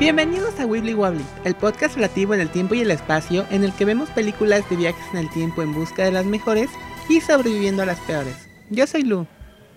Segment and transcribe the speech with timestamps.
[0.00, 3.72] Bienvenidos a Wibbly Wobbly, el podcast relativo en el tiempo y el espacio en el
[3.72, 6.68] que vemos películas de viajes en el tiempo en busca de las mejores
[7.08, 8.34] y sobreviviendo a las peores.
[8.70, 9.28] Yo soy Lu.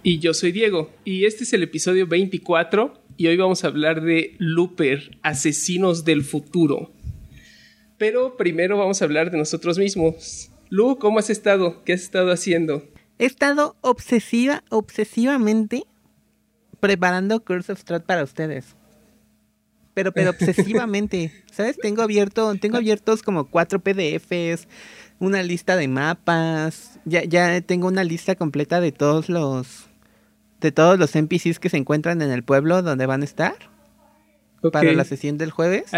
[0.01, 4.01] Y yo soy Diego, y este es el episodio 24, y hoy vamos a hablar
[4.01, 6.91] de Looper, Asesinos del Futuro.
[7.99, 10.49] Pero primero vamos a hablar de nosotros mismos.
[10.69, 11.83] Lu, ¿cómo has estado?
[11.83, 12.83] ¿Qué has estado haciendo?
[13.19, 15.83] He estado obsesiva, obsesivamente
[16.79, 18.76] preparando Curse of Strat para ustedes.
[19.97, 21.75] Pero, pero obsesivamente, ¿sabes?
[21.75, 24.67] Tengo abierto, tengo abiertos como cuatro PDFs,
[25.17, 29.87] una lista de mapas, ya, ya tengo una lista completa de todos los,
[30.61, 33.55] de todos los NPCs que se encuentran en el pueblo donde van a estar
[34.71, 35.89] para la sesión del jueves.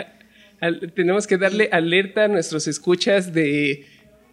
[0.95, 3.85] tenemos que darle alerta a nuestros escuchas de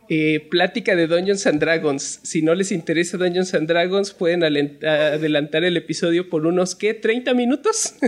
[0.09, 2.21] eh, plática de Dungeons and Dragons.
[2.23, 7.01] Si no les interesa Dungeons and Dragons, pueden adelantar el episodio por unos, ¿qué?
[7.01, 7.97] ¿30 minutos?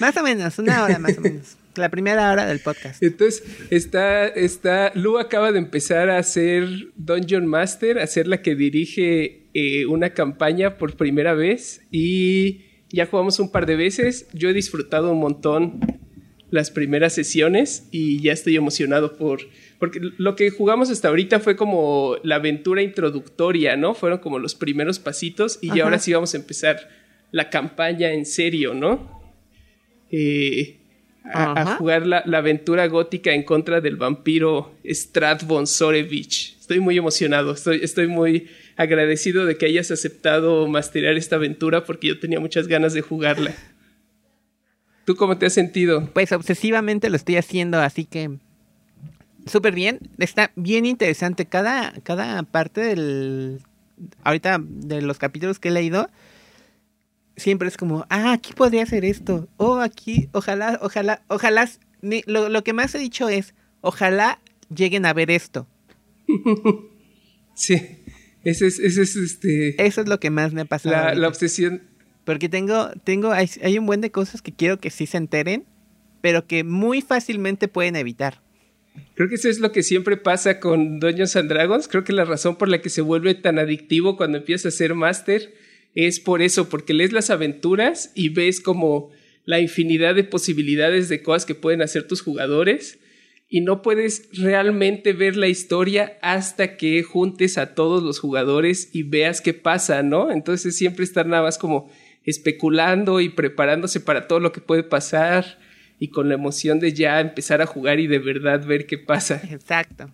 [0.00, 1.56] más o menos, una hora más o menos.
[1.76, 3.02] La primera hora del podcast.
[3.02, 6.66] Entonces, está, está, Lu acaba de empezar a hacer
[6.96, 13.06] Dungeon Master, a ser la que dirige eh, una campaña por primera vez y ya
[13.06, 14.26] jugamos un par de veces.
[14.32, 15.80] Yo he disfrutado un montón
[16.50, 19.40] las primeras sesiones y ya estoy emocionado por...
[19.78, 23.94] Porque lo que jugamos hasta ahorita fue como la aventura introductoria, ¿no?
[23.94, 26.88] Fueron como los primeros pasitos y ahora sí vamos a empezar
[27.32, 29.25] la campaña en serio, ¿no?
[30.10, 30.78] Eh,
[31.32, 36.56] a, jugar la, aventura gótica en contra del vampiro Strat von Sorevich.
[36.60, 42.08] Estoy muy emocionado, estoy, estoy muy agradecido de que hayas aceptado masterar esta aventura porque
[42.08, 43.54] yo tenía muchas ganas de jugarla.
[45.04, 46.10] ¿Tú cómo te has sentido?
[46.12, 48.38] Pues obsesivamente lo estoy haciendo, así que
[49.46, 50.00] súper bien.
[50.18, 51.46] Está bien interesante.
[51.46, 53.60] Cada, cada parte del.
[54.24, 56.10] Ahorita de los capítulos que he leído
[57.36, 59.48] siempre es como, ah, aquí podría ser esto.
[59.56, 61.68] Oh, aquí, ojalá, ojalá, ojalá.
[62.26, 64.40] Lo, lo que más he dicho es, ojalá
[64.74, 65.66] lleguen a ver esto.
[67.54, 68.02] sí,
[68.42, 69.84] ese es, ese es este.
[69.84, 71.14] Eso es lo que más me ha pasado.
[71.14, 71.82] La, obsesión.
[72.24, 75.64] Porque tengo, tengo, hay, hay un buen de cosas que quiero que sí se enteren,
[76.20, 78.42] pero que muy fácilmente pueden evitar.
[79.14, 81.86] Creo que eso es lo que siempre pasa con Dungeons and Dragons.
[81.86, 84.94] Creo que la razón por la que se vuelve tan adictivo cuando empiezas a ser
[84.94, 85.54] máster
[85.96, 89.10] es por eso, porque lees las aventuras y ves como
[89.46, 92.98] la infinidad de posibilidades de cosas que pueden hacer tus jugadores
[93.48, 99.04] y no puedes realmente ver la historia hasta que juntes a todos los jugadores y
[99.04, 100.30] veas qué pasa, ¿no?
[100.30, 101.90] Entonces siempre estar nada más como
[102.24, 105.58] especulando y preparándose para todo lo que puede pasar
[105.98, 109.40] y con la emoción de ya empezar a jugar y de verdad ver qué pasa.
[109.50, 110.10] Exacto.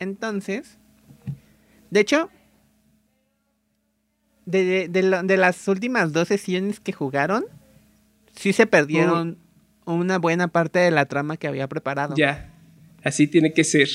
[0.00, 0.78] Entonces,
[1.90, 2.30] de hecho,
[4.46, 7.44] de, de, las últimas dos sesiones que jugaron,
[8.34, 9.38] sí se perdieron
[9.84, 12.14] una buena parte de la trama que había preparado.
[12.16, 12.54] Ya,
[13.02, 13.88] así tiene que ser.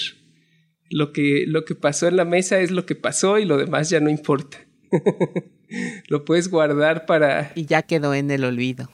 [0.89, 3.89] Lo que, lo que pasó en la mesa es lo que pasó y lo demás
[3.89, 4.57] ya no importa.
[6.07, 7.53] lo puedes guardar para...
[7.55, 8.91] Y ya quedó en el olvido.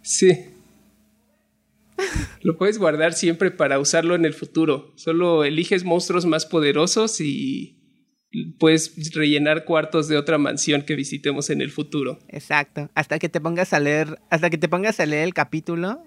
[0.00, 0.46] Sí.
[2.42, 4.92] lo puedes guardar siempre para usarlo en el futuro.
[4.94, 7.77] Solo eliges monstruos más poderosos y
[8.58, 12.18] puedes rellenar cuartos de otra mansión que visitemos en el futuro.
[12.28, 12.90] Exacto.
[12.94, 16.02] Hasta que te pongas a leer, hasta que te pongas a leer el capítulo.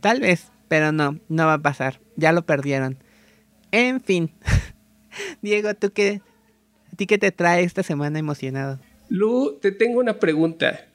[0.00, 2.00] Tal vez, pero no, no va a pasar.
[2.16, 2.98] Ya lo perdieron.
[3.72, 4.30] En fin.
[5.42, 6.20] Diego, ¿tú qué?
[6.92, 8.78] ¿A ti qué te trae esta semana emocionado?
[9.08, 10.86] Lu, te tengo una pregunta.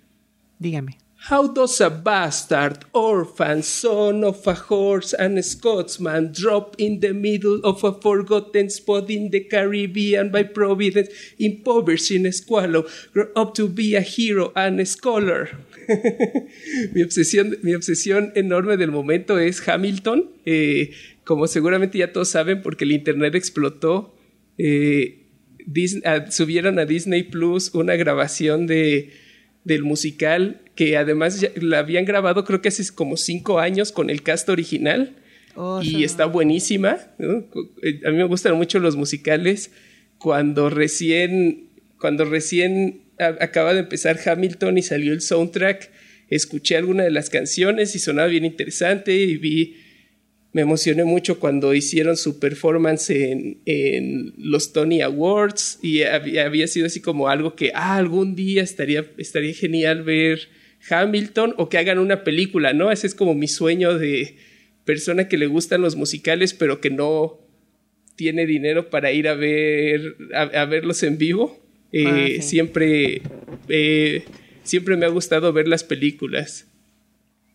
[0.59, 0.97] Dígame.
[1.27, 7.13] How does a bastard, orphan, son of a horse and a Scotsman drop in the
[7.15, 11.09] middle of a forgotten spot in the Caribbean by providence,
[11.39, 15.49] impoverished in a squallow, grow up to be a hero and a scholar?
[16.93, 20.29] mi, obsesión, mi obsesión enorme del momento es Hamilton.
[20.45, 20.91] Eh,
[21.23, 24.15] como seguramente ya todos saben, porque el internet explotó,
[24.59, 25.25] eh,
[26.05, 29.24] ah, subieron a Disney Plus una grabación de,
[29.65, 34.23] del musical que además la habían grabado creo que hace como cinco años con el
[34.23, 35.15] cast original
[35.55, 36.97] oh, y está buenísima.
[37.19, 39.71] Eh, a mí me gustan mucho los musicales.
[40.17, 41.69] Cuando recién,
[41.99, 45.91] cuando recién acaba de empezar Hamilton y salió el soundtrack,
[46.29, 49.77] escuché alguna de las canciones y sonaba bien interesante y vi
[50.55, 56.65] me emocioné mucho cuando hicieron su performance en, en los Tony Awards y había, había,
[56.67, 60.47] sido así como algo que ah, algún día estaría, estaría genial ver
[60.89, 62.89] Hamilton o que hagan una película, ¿no?
[62.89, 64.37] Ese es como mi sueño de
[64.85, 67.37] persona que le gustan los musicales pero que no
[68.15, 71.61] tiene dinero para ir a ver a, verlos en vivo.
[71.91, 73.23] Eh, ah, siempre,
[73.67, 74.23] eh,
[74.63, 76.65] siempre me ha gustado ver las películas.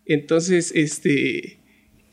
[0.05, 1.60] Entonces, este,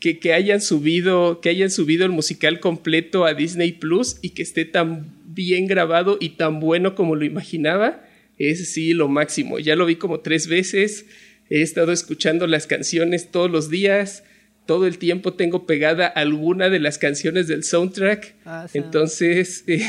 [0.00, 4.42] que, que, hayan subido, que hayan subido el musical completo a Disney Plus y que
[4.42, 8.04] esté tan bien grabado y tan bueno como lo imaginaba,
[8.38, 9.58] es sí lo máximo.
[9.58, 11.06] Ya lo vi como tres veces,
[11.50, 14.24] he estado escuchando las canciones todos los días,
[14.66, 18.34] todo el tiempo tengo pegada alguna de las canciones del soundtrack.
[18.74, 19.82] Entonces, eh,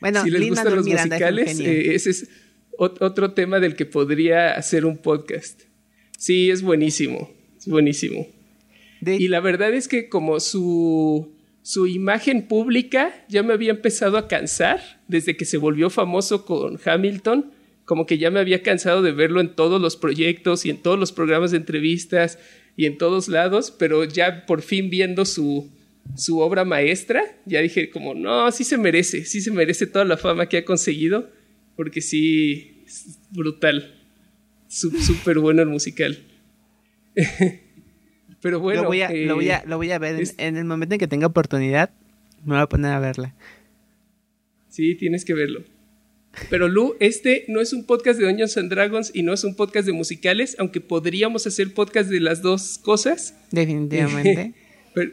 [0.00, 2.28] bueno, si les gustan los musicales, eh, ese es
[2.76, 5.62] otro tema del que podría hacer un podcast.
[6.18, 8.26] Sí, es buenísimo, es buenísimo.
[9.04, 11.32] Y la verdad es que como su,
[11.62, 16.78] su imagen pública ya me había empezado a cansar desde que se volvió famoso con
[16.84, 17.52] Hamilton,
[17.84, 20.98] como que ya me había cansado de verlo en todos los proyectos y en todos
[20.98, 22.38] los programas de entrevistas
[22.76, 25.70] y en todos lados, pero ya por fin viendo su,
[26.16, 30.16] su obra maestra, ya dije como, no, sí se merece, sí se merece toda la
[30.16, 31.30] fama que ha conseguido,
[31.76, 33.94] porque sí, es brutal,
[34.68, 36.18] súper bueno el musical.
[38.42, 38.82] Pero bueno.
[38.82, 41.08] Lo voy a, lo voy a, lo voy a ver en, el momento en que
[41.08, 41.90] tenga oportunidad.
[42.44, 43.34] Me voy a poner a verla.
[44.68, 45.62] Sí, tienes que verlo.
[46.48, 49.56] Pero Lu, este no es un podcast de Dungeons and Dragons y no es un
[49.56, 53.34] podcast de musicales, aunque podríamos hacer podcast de las dos cosas.
[53.50, 54.54] Definitivamente.
[54.94, 55.12] Pero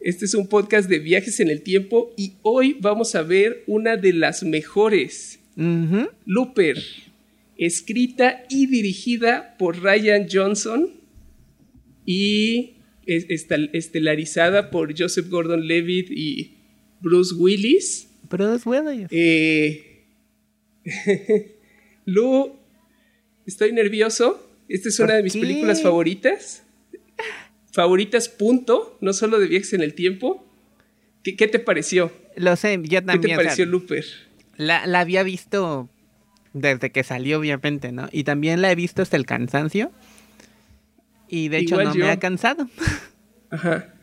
[0.00, 3.96] este es un podcast de viajes en el tiempo y hoy vamos a ver una
[3.96, 5.38] de las mejores.
[6.24, 6.82] Looper,
[7.58, 10.99] escrita y dirigida por Ryan Johnson
[12.12, 12.74] y
[13.06, 16.56] estelarizada por Joseph Gordon-Levitt y
[17.00, 18.08] Bruce Willis.
[18.28, 19.06] Bruce Willis.
[19.12, 20.06] Eh,
[22.06, 22.56] Lu,
[23.46, 24.44] estoy nervioso.
[24.68, 26.64] Esta es una de mis películas favoritas.
[27.70, 28.98] Favoritas, punto.
[29.00, 30.44] No solo de viajes en el tiempo.
[31.22, 32.10] ¿Qué, te pareció?
[32.34, 33.20] Lo sé, yo también.
[33.20, 34.04] ¿Qué te pareció Looper?
[34.56, 35.88] La, la había visto
[36.54, 38.08] desde que salió, obviamente, ¿no?
[38.10, 39.92] Y también la he visto hasta el cansancio.
[41.30, 42.68] Y de hecho no me ha cansado.
[43.50, 43.94] Ajá.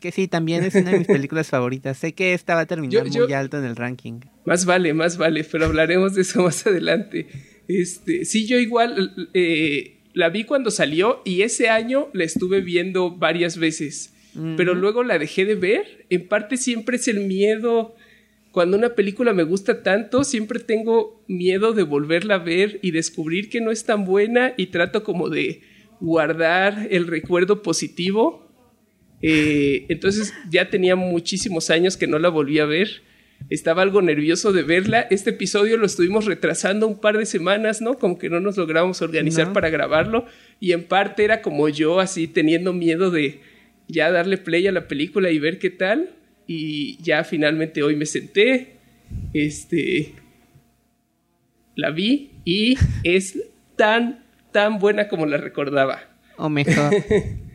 [0.00, 1.96] Que sí, también es una de mis películas favoritas.
[1.96, 4.20] Sé que esta va a terminar muy alto en el ranking.
[4.44, 7.26] Más vale, más vale, pero hablaremos de eso más adelante.
[7.68, 13.16] Este, sí, yo igual eh, la vi cuando salió y ese año la estuve viendo
[13.16, 14.10] varias veces.
[14.56, 16.06] Pero luego la dejé de ver.
[16.10, 17.94] En parte siempre es el miedo
[18.54, 23.48] cuando una película me gusta tanto, siempre tengo miedo de volverla a ver y descubrir
[23.48, 25.62] que no es tan buena y trato como de
[25.98, 28.48] guardar el recuerdo positivo.
[29.22, 33.02] Eh, entonces ya tenía muchísimos años que no la volví a ver.
[33.50, 35.00] Estaba algo nervioso de verla.
[35.00, 37.98] Este episodio lo estuvimos retrasando un par de semanas, ¿no?
[37.98, 40.26] Como que no nos logramos organizar para grabarlo.
[40.60, 43.40] Y en parte era como yo, así teniendo miedo de
[43.88, 46.14] ya darle play a la película y ver qué tal
[46.46, 48.76] y ya finalmente hoy me senté,
[49.32, 50.14] este,
[51.76, 53.38] la vi y es
[53.76, 56.02] tan, tan buena como la recordaba.
[56.36, 56.92] O mejor.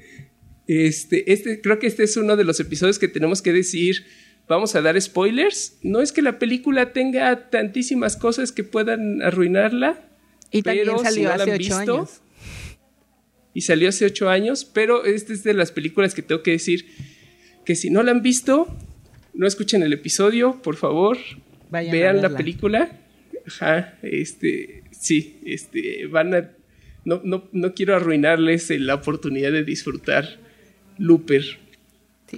[0.68, 4.06] este, este, creo que este es uno de los episodios que tenemos que decir,
[4.48, 5.78] vamos a dar spoilers.
[5.84, 10.06] No es que la película tenga tantísimas cosas que puedan arruinarla.
[10.52, 12.22] Y pero también salió hace ocho años.
[13.54, 16.86] Y salió hace ocho años, pero esta es de las películas que tengo que decir
[17.70, 18.68] que si no la han visto,
[19.36, 21.20] no escuchen el episodio, por favor.
[21.70, 22.90] vean la película.
[23.46, 26.50] Ajá, este, sí, este, van a,
[27.06, 30.40] no, no, no quiero arruinarles la oportunidad de disfrutar
[30.98, 31.44] Looper.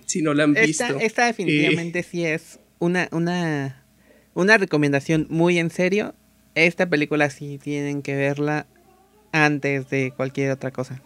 [0.06, 1.00] Si no la han visto.
[1.00, 3.86] Esta definitivamente eh, sí es una, una,
[4.34, 6.13] una recomendación muy en serio.
[6.56, 8.67] Esta película sí tienen que verla
[9.32, 11.01] antes de cualquier otra cosa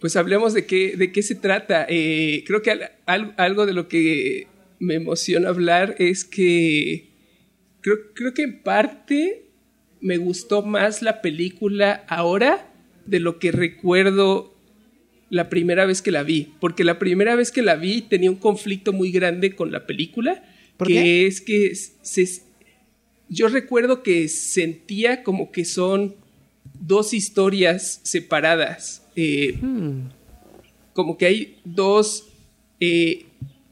[0.00, 1.86] pues hablemos de qué, de qué se trata.
[1.88, 2.72] Eh, creo que
[3.06, 4.46] algo de lo que
[4.78, 7.08] me emociona hablar es que
[7.80, 9.46] creo, creo que en parte
[10.00, 12.70] me gustó más la película ahora
[13.06, 14.54] de lo que recuerdo
[15.30, 16.52] la primera vez que la vi.
[16.60, 20.44] Porque la primera vez que la vi tenía un conflicto muy grande con la película.
[20.84, 21.72] que es que
[23.28, 26.14] yo recuerdo que sentía como que son
[26.80, 29.05] dos historias separadas.
[29.16, 30.08] Eh, hmm.
[30.92, 32.28] Como que hay dos
[32.80, 33.26] eh,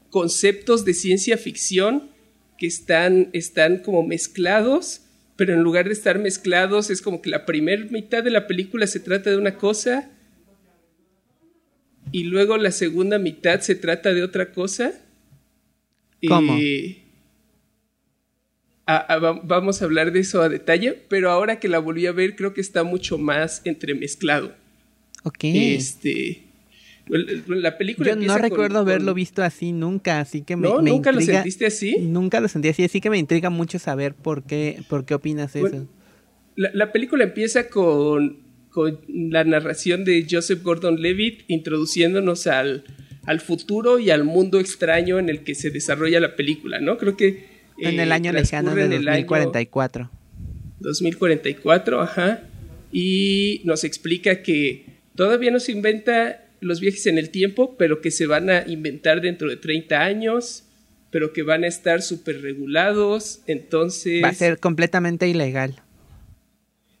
[0.09, 2.09] conceptos de ciencia ficción
[2.57, 5.01] que están, están como mezclados,
[5.35, 8.87] pero en lugar de estar mezclados es como que la primera mitad de la película
[8.87, 10.11] se trata de una cosa
[12.11, 14.93] y luego la segunda mitad se trata de otra cosa.
[16.27, 16.55] ¿Cómo?
[16.57, 17.03] Eh,
[19.43, 22.53] vamos a hablar de eso a detalle, pero ahora que la volví a ver creo
[22.53, 24.55] que está mucho más entremezclado.
[25.25, 25.43] Ok.
[25.43, 26.45] Este,
[27.47, 28.09] la película.
[28.09, 30.67] Yo no recuerdo haberlo visto así nunca, así que me.
[30.67, 30.81] ¿No?
[30.81, 31.97] ¿Nunca lo sentiste así?
[31.99, 35.55] Nunca lo sentí así, así que me intriga mucho saber por qué, por qué opinas
[35.55, 35.87] eso.
[36.55, 38.37] La, película empieza con,
[38.69, 42.85] con la narración de Joseph Gordon-Levitt introduciéndonos al,
[43.25, 46.97] al futuro y al mundo extraño en el que se desarrolla la película, ¿no?
[46.97, 47.47] Creo que...
[47.77, 50.09] en el eh, año lejano de en el año 2044.
[50.79, 52.43] 2044, ajá.
[52.93, 58.11] Y nos explica que todavía no se inventa los viajes en el tiempo, pero que
[58.11, 60.63] se van a inventar dentro de 30 años,
[61.11, 63.41] pero que van a estar súper regulados.
[63.47, 64.23] Entonces...
[64.23, 65.81] Va a ser completamente ilegal.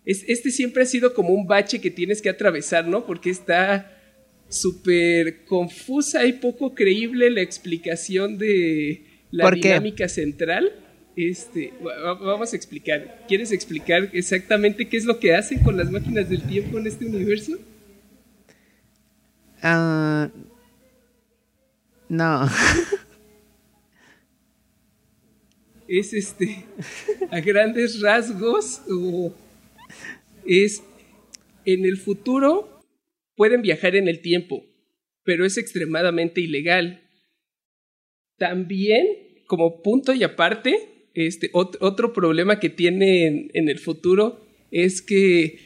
[0.05, 3.05] es- este siempre ha sido como un bache que tienes que atravesar, ¿no?
[3.05, 3.91] Porque está
[4.49, 9.69] súper confusa y poco creíble la explicación de la ¿Por qué?
[9.69, 10.71] dinámica central.
[11.15, 13.23] Este, va- va- vamos a explicar.
[13.27, 17.05] ¿Quieres explicar exactamente qué es lo que hacen con las máquinas del tiempo en este
[17.05, 17.57] universo?
[19.67, 20.29] Ah,
[22.09, 22.47] no.
[25.87, 26.65] es este
[27.31, 28.81] a grandes rasgos
[30.45, 30.83] es
[31.65, 32.81] en el futuro
[33.35, 34.63] pueden viajar en el tiempo,
[35.23, 37.01] pero es extremadamente ilegal.
[38.37, 39.05] También,
[39.47, 45.01] como punto y aparte, este ot- otro problema que tiene en, en el futuro es
[45.01, 45.59] que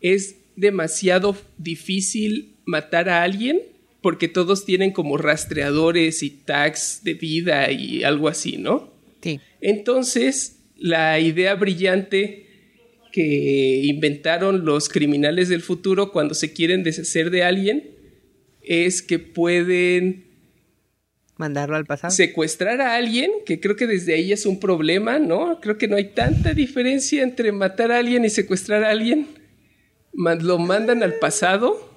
[0.00, 3.62] es demasiado difícil matar a alguien
[4.02, 8.92] porque todos tienen como rastreadores y tags de vida y algo así, ¿no?
[9.22, 9.40] Sí.
[9.60, 12.46] Entonces, la idea brillante
[13.10, 17.90] que inventaron los criminales del futuro cuando se quieren deshacer de alguien
[18.62, 20.26] es que pueden
[21.38, 22.12] Mandarlo al pasado.
[22.12, 25.58] secuestrar a alguien, que creo que desde ahí es un problema, ¿no?
[25.60, 29.26] Creo que no hay tanta diferencia entre matar a alguien y secuestrar a alguien.
[30.12, 31.87] Lo mandan al pasado,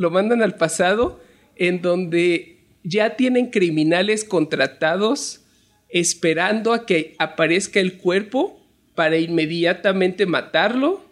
[0.00, 1.20] lo mandan al pasado,
[1.56, 5.42] en donde ya tienen criminales contratados
[5.90, 11.04] esperando a que aparezca el cuerpo para inmediatamente matarlo.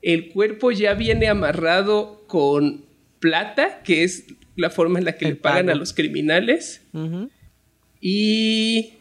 [0.00, 2.84] El cuerpo ya viene amarrado con
[3.18, 5.76] plata, que es la forma en la que El le pagan pago.
[5.76, 6.82] a los criminales.
[8.00, 8.92] Y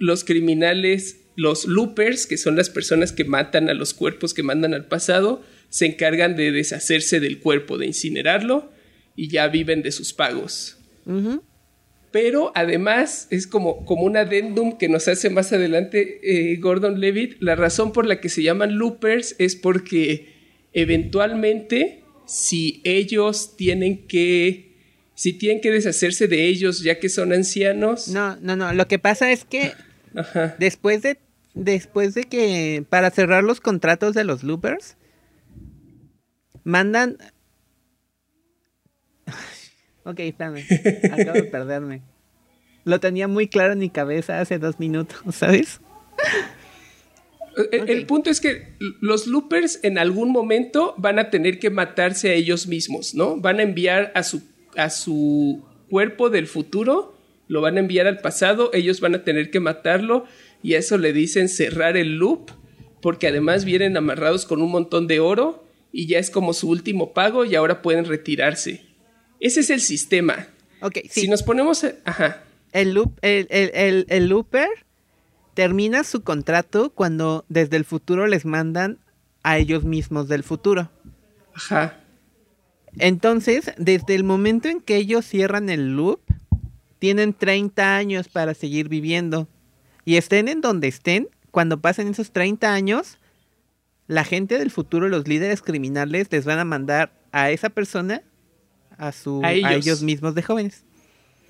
[0.00, 4.74] los criminales, los loopers, que son las personas que matan a los cuerpos que mandan
[4.74, 5.44] al pasado,
[5.76, 8.72] se encargan de deshacerse del cuerpo, de incinerarlo
[9.14, 10.78] y ya viven de sus pagos.
[12.10, 17.36] Pero además es como, como un adendum que nos hace más adelante eh, Gordon Levitt.
[17.40, 20.32] La razón por la que se llaman loopers es porque
[20.72, 24.72] eventualmente si ellos tienen que,
[25.14, 28.72] si tienen que deshacerse de ellos ya que son ancianos, No, no, no.
[28.72, 29.72] Lo que pasa es que
[30.14, 31.18] ajá, después de
[31.52, 34.96] después de que para cerrar los contratos de los loopers
[36.66, 37.16] mandan
[40.04, 40.64] Ok, espérame.
[41.10, 42.02] Acabo de perderme.
[42.84, 45.80] Lo tenía muy claro en mi cabeza hace dos minutos, ¿sabes?
[47.72, 52.34] El, punto es que los loopers en algún momento van a tener que matarse a
[52.34, 53.38] ellos mismos, ¿no?
[53.38, 54.42] Van a enviar a su,
[54.76, 57.16] a su cuerpo del futuro,
[57.48, 60.26] lo van a enviar al pasado, ellos van a tener que matarlo
[60.62, 62.50] y a eso le dicen cerrar el loop,
[63.00, 65.65] porque además vienen amarrados con un montón de oro
[65.98, 68.84] y ya es como su último pago y ahora pueden retirarse.
[69.40, 70.46] Ese es el sistema.
[70.82, 71.22] Ok, sí.
[71.22, 71.84] Si nos ponemos...
[71.84, 72.42] a- ajá.
[72.72, 74.68] el, loop, el, el, el, el looper
[75.54, 78.98] termina su contrato cuando desde el futuro les mandan
[79.42, 80.90] a ellos mismos del futuro.
[81.54, 81.98] Ajá.
[82.98, 86.20] Entonces, desde el momento en que ellos cierran el loop,
[86.98, 89.48] tienen 30 años para seguir viviendo.
[90.04, 93.18] Y estén en donde estén, cuando pasen esos 30 años,
[94.08, 98.22] la gente del futuro, los líderes criminales, les van a mandar a esa persona
[98.98, 100.02] a, su, A a ellos.
[100.02, 100.84] mismos de jóvenes.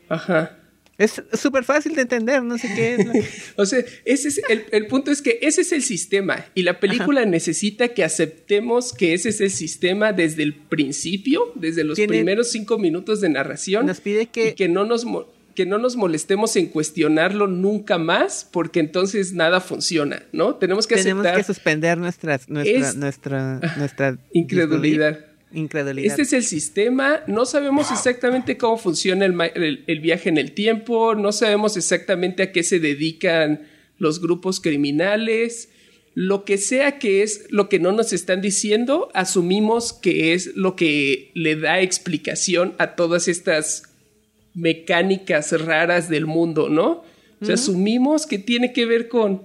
[0.08, 0.58] Ajá.
[0.98, 3.52] Es súper fácil de entender, no sé qué es.
[3.56, 6.80] O sea, ese es el, el punto es que ese es el sistema y la
[6.80, 12.50] película necesita que aceptemos que ese es el sistema desde el principio, desde los primeros
[12.50, 15.96] cinco minutos de narración Nos pide que- y que no nos mo- que no nos
[15.96, 20.54] molestemos en cuestionarlo nunca más porque entonces nada funciona, ¿no?
[20.54, 25.18] Tenemos que Tenemos aceptar que suspender nuestras, nuestra, Es- nuestra, nuestra incredulidad.
[25.52, 26.06] Incredulidad.
[26.10, 30.52] Este es el sistema, no sabemos exactamente cómo funciona el, el- el viaje en el
[30.52, 33.62] tiempo, no sabemos exactamente a qué se dedican
[33.98, 35.70] los grupos criminales,
[36.14, 40.74] lo que sea que es lo que no nos están diciendo, asumimos que es lo
[40.76, 43.84] que le da explicación a todas estas
[44.56, 47.04] mecánicas raras del mundo, ¿no?
[47.40, 49.42] O sea, asumimos que tiene que ver con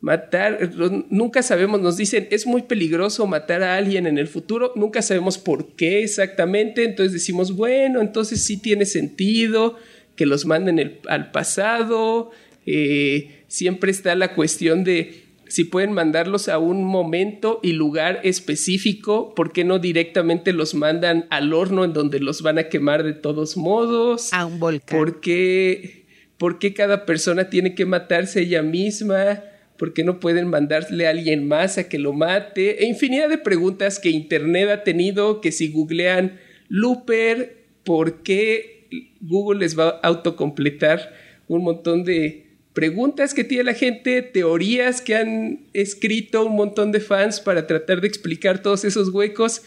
[0.00, 0.70] matar,
[1.10, 5.36] nunca sabemos, nos dicen, es muy peligroso matar a alguien en el futuro, nunca sabemos
[5.36, 9.76] por qué exactamente, entonces decimos, bueno, entonces sí tiene sentido
[10.16, 12.30] que los manden el- al pasado,
[12.64, 19.34] eh, siempre está la cuestión de si pueden mandarlos a un momento y lugar específico,
[19.34, 23.14] ¿por qué no directamente los mandan al horno en donde los van a quemar de
[23.14, 24.32] todos modos?
[24.32, 24.96] A un volcán.
[24.96, 26.06] ¿Por qué,
[26.38, 29.42] por qué cada persona tiene que matarse ella misma?
[29.76, 32.84] ¿Por qué no pueden mandarle a alguien más a que lo mate?
[32.84, 36.38] E infinidad de preguntas que Internet ha tenido, que si googlean
[36.68, 38.86] Looper, ¿por qué
[39.20, 41.12] Google les va a autocompletar
[41.48, 42.49] un montón de
[42.80, 48.00] preguntas que tiene la gente, teorías que han escrito un montón de fans para tratar
[48.00, 49.60] de explicar todos esos huecos.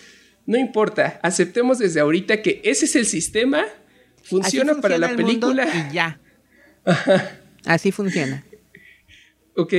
[0.47, 3.65] No importa, aceptemos desde ahorita que ese es el sistema,
[4.23, 5.67] funciona, para la película.
[5.91, 6.19] Y ya.
[7.65, 8.43] Así funciona.
[9.55, 9.73] Ok,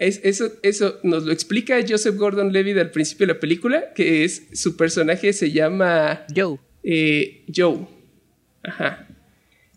[0.00, 4.48] eso, eso nos lo explica Joseph Gordon Levitt al principio de la película, que es
[4.52, 6.58] su personaje se llama Joe.
[6.82, 7.86] Eh, Joe.
[8.64, 9.06] Ajá.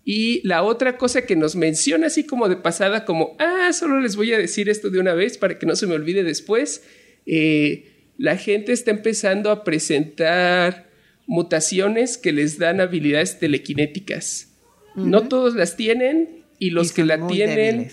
[0.05, 4.15] Y la otra cosa que nos menciona así como de pasada, como, ah, solo les
[4.15, 6.83] voy a decir esto de una vez para que no se me olvide después,
[7.25, 10.89] eh, la gente está empezando a presentar
[11.25, 14.49] mutaciones que les dan habilidades telequinéticas.
[14.95, 17.89] No todos las tienen y los que la tienen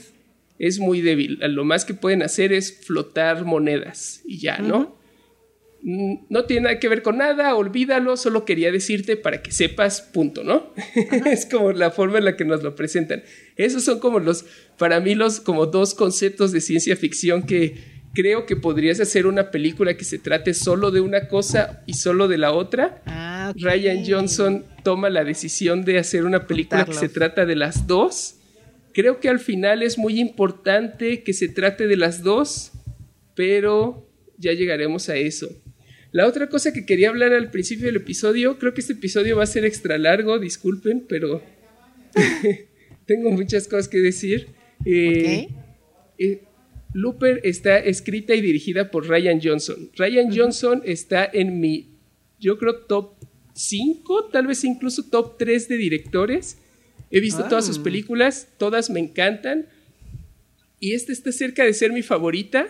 [0.59, 1.39] es muy débil.
[1.41, 4.69] Lo más que pueden hacer es flotar monedas y ya, ¿no?
[4.69, 5.00] No
[6.47, 10.75] tiene nada que ver con nada, olvídalo, solo quería decirte para que sepas, punto, ¿no?
[11.27, 13.23] es como la forma en la que nos lo presentan.
[13.57, 14.45] Esos son como los,
[14.79, 19.51] para mí, los como dos conceptos de ciencia ficción que creo que podrías hacer una
[19.51, 23.03] película que se trate solo de una cosa y solo de la otra.
[23.07, 27.87] Ah, Ryan Johnson toma la decisión de hacer una película que se trata de las
[27.87, 28.37] dos.
[28.93, 32.73] Creo que al final es muy importante que se trate de las dos,
[33.37, 35.49] pero ya llegaremos a eso.
[36.13, 39.45] La otra cosa que quería hablar al principio del episodio, creo que este episodio va
[39.45, 41.43] a ser extra largo, disculpen, pero
[43.07, 44.49] tengo muchas cosas que decir.
[44.85, 45.49] Eh,
[46.19, 46.43] eh,
[46.93, 49.91] Looper está escrita y dirigida por Ryan Johnson.
[49.97, 51.99] Ryan Johnson está en mi,
[52.41, 53.15] yo creo, top
[53.55, 56.59] 5, tal vez incluso top 3 de directores.
[57.13, 57.83] He visto todas sus ah.
[57.85, 59.69] películas, todas me encantan.
[60.81, 62.69] Y esta está cerca de ser mi favorita.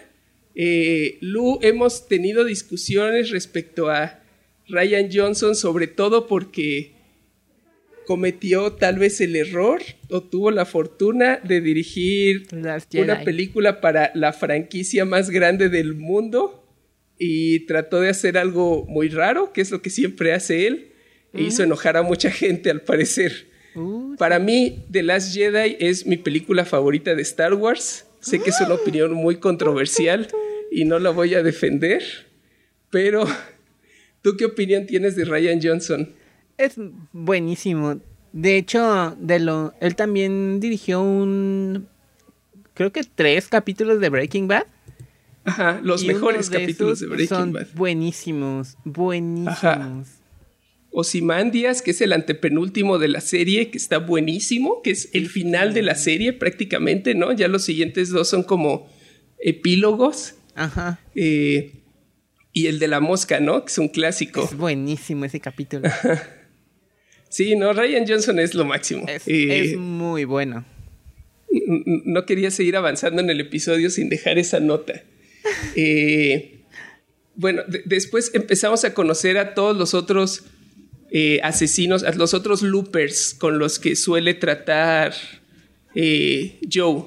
[0.55, 4.21] Eh, Lu, hemos tenido discusiones respecto a
[4.69, 6.93] Ryan Johnson, sobre todo porque
[8.07, 12.49] cometió tal vez el error o tuvo la fortuna de dirigir
[12.95, 16.61] una película para la franquicia más grande del mundo
[17.19, 20.93] y trató de hacer algo muy raro, que es lo que siempre hace él,
[21.35, 23.47] e hizo enojar a mucha gente al parecer.
[23.77, 28.07] Uh, para mí, The Last Jedi es mi película favorita de Star Wars.
[28.21, 30.29] Sé que es una opinión muy controversial
[30.71, 32.03] y no la voy a defender,
[32.91, 33.25] pero
[34.23, 36.11] ¿tú qué opinión tienes de Ryan Johnson?
[36.59, 36.75] Es
[37.13, 38.01] buenísimo.
[38.33, 41.89] De hecho, de lo, él también dirigió un,
[42.75, 44.67] creo que tres capítulos de Breaking Bad.
[45.45, 47.69] Ajá, los mejores capítulos de Breaking son Bad.
[47.75, 50.20] Buenísimos, buenísimos.
[50.93, 55.73] Ozymandias, que es el antepenúltimo de la serie, que está buenísimo, que es el final
[55.73, 57.33] de la serie prácticamente, ¿no?
[57.33, 58.89] Ya los siguientes dos son como
[59.39, 60.35] epílogos.
[60.55, 61.01] Ajá.
[61.15, 61.73] Eh,
[62.53, 63.65] y el de la mosca, ¿no?
[63.65, 64.43] Que es un clásico.
[64.45, 65.89] Es buenísimo ese capítulo.
[67.29, 69.07] sí, no, Ryan Johnson es lo máximo.
[69.07, 70.65] Es, eh, muy bueno.
[71.77, 75.03] No quería seguir avanzando en el episodio sin dejar esa nota.
[75.75, 76.61] Eh,
[77.35, 80.45] bueno, después empezamos a conocer a todos los otros
[81.43, 85.15] asesinos, a los otros loopers con los que suele tratar
[85.95, 87.05] Joe.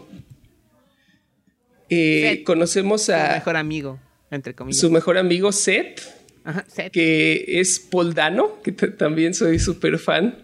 [1.89, 3.27] Eh, conocemos a...
[3.27, 3.99] Su mejor amigo,
[4.31, 4.79] entre comillas.
[4.79, 6.01] Su mejor amigo Seth,
[6.43, 6.91] Ajá, Seth.
[6.91, 10.37] que es Poldano, que también soy súper fan.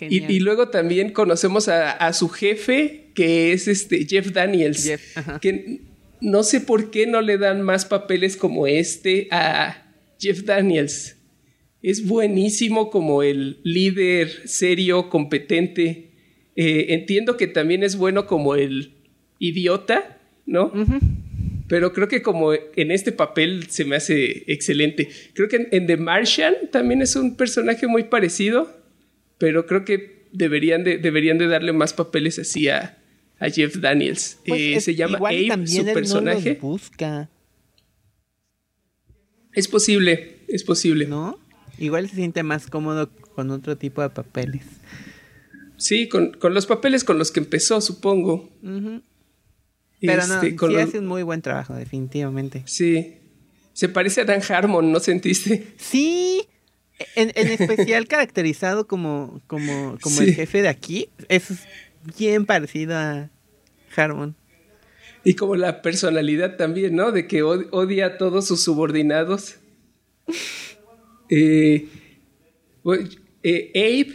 [0.00, 4.92] Y, luego también conocemos a, su jefe, que es este Jeff Daniels,
[5.40, 5.80] que
[6.20, 11.16] no sé por qué no le dan más papeles como este a Jeff Daniels.
[11.82, 16.10] Es buenísimo como el líder serio, competente.
[16.56, 18.92] Eh, entiendo que también es bueno como el
[19.38, 20.72] idiota, ¿no?
[21.68, 25.08] Pero creo que como en este papel se me hace excelente.
[25.34, 28.74] Creo que en, The Martian también es un personaje muy parecido,
[29.36, 32.98] pero creo que deberían de, deberían de darle más papeles así a,
[33.54, 34.40] Jeff Daniels.
[34.44, 36.58] Pues eh, se llama Abe, su personaje.
[36.60, 37.30] busca.
[39.52, 41.06] Es posible, es posible.
[41.06, 41.38] ¿No?
[41.78, 44.62] Igual se siente más cómodo con otro tipo de papeles.
[45.76, 48.50] Sí, con, los papeles con los que empezó, supongo.
[50.00, 52.62] Pero no, este, sí hace un muy buen trabajo, definitivamente.
[52.66, 53.14] Sí.
[53.72, 55.68] Se parece a Dan Harmon, ¿no sentiste?
[55.76, 56.46] Sí.
[57.14, 61.08] En, especial caracterizado como, como, como el jefe de aquí.
[61.28, 61.44] Es
[62.18, 63.30] bien parecido a
[63.94, 64.34] Harmon.
[65.22, 67.12] Y como la personalidad también, ¿no?
[67.12, 69.56] De que odia a todos sus subordinados.
[71.30, 71.88] Eh,
[73.42, 74.14] eh, Abe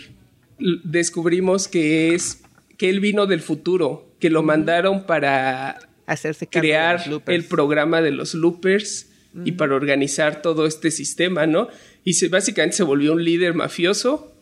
[0.83, 2.41] descubrimos que es
[2.77, 8.33] que él vino del futuro, que lo mandaron para hacerse crear el programa de los
[8.33, 9.09] loopers
[9.45, 11.67] y para organizar todo este sistema, ¿no?
[12.03, 14.33] Y se, básicamente se volvió un líder mafioso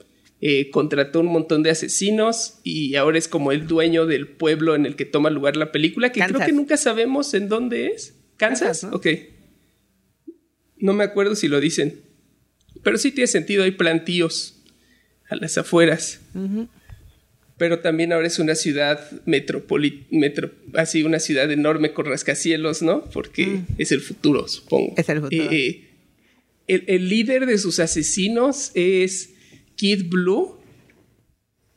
[0.44, 4.88] eh, contrató un montón de asesinos y ahora es como el dueño del pueblo en
[4.88, 8.16] el que toma lugar la película, que creo que nunca sabemos en dónde es.
[8.38, 8.84] ¿Kansas?
[8.84, 8.96] ¿no?
[8.96, 9.06] Ok.
[10.78, 12.02] No me acuerdo si lo dicen.
[12.84, 14.56] Pero sí tiene sentido, hay plantíos
[15.30, 16.20] a las afueras.
[17.58, 23.04] Pero también ahora es una ciudad metropolitana, metro, así una ciudad enorme con rascacielos, ¿no?
[23.12, 23.65] Porque mm.
[23.78, 24.96] es el futuro, supongo.
[24.98, 25.52] Es el futuro.
[25.52, 25.89] Eh,
[26.67, 29.34] el, el líder de sus asesinos es
[29.76, 30.62] Kid Blue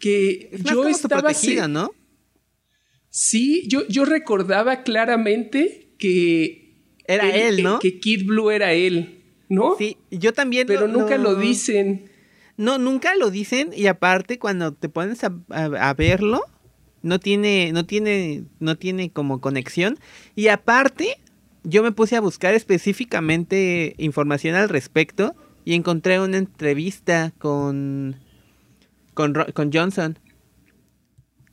[0.05, 1.33] que yo estaba
[1.69, 1.91] ¿no?
[3.09, 6.75] Sí, yo, yo recordaba claramente que
[7.07, 7.79] era él, ¿no?
[7.79, 9.14] Que, Kid Blue era él,
[9.49, 9.77] ¿no?
[9.77, 10.67] Sí, yo también.
[10.67, 12.11] Pero nunca lo dicen.
[12.57, 16.43] No, nunca lo dicen y aparte cuando te pones a, verlo
[17.03, 19.99] no tiene, no tiene, no tiene como conexión
[20.37, 21.19] y aparte
[21.65, 28.17] yo me puse a buscar específicamente información al respecto y encontré una entrevista con,
[29.15, 30.19] con, Johnson.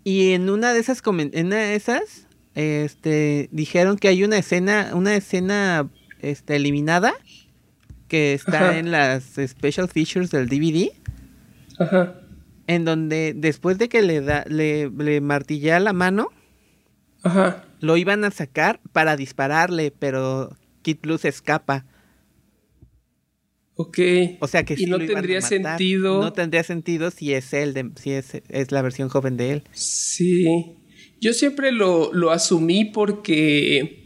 [0.03, 4.91] Y en una de esas, en una de esas este, dijeron que hay una escena,
[4.93, 7.13] una escena este, eliminada
[8.11, 10.91] que está en las special features del DVD.
[11.79, 12.19] Ajá.
[12.67, 16.27] En donde después de que le da, le, le martilla la mano,
[17.23, 17.63] Ajá.
[17.79, 21.85] lo iban a sacar para dispararle, pero Kid Blue se escapa.
[23.75, 23.99] Ok.
[24.41, 26.21] O sea que y no tendría sentido.
[26.21, 29.63] No tendría sentido si es él, de, si es, es, la versión joven de él.
[29.71, 30.75] Sí.
[31.21, 33.99] Yo siempre lo, lo asumí porque.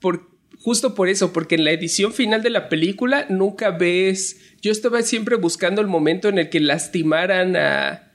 [0.00, 0.29] Por,
[0.60, 4.40] justo por eso, porque en la edición final de la película nunca ves.
[4.62, 8.12] Yo estaba siempre buscando el momento en el que lastimaran a,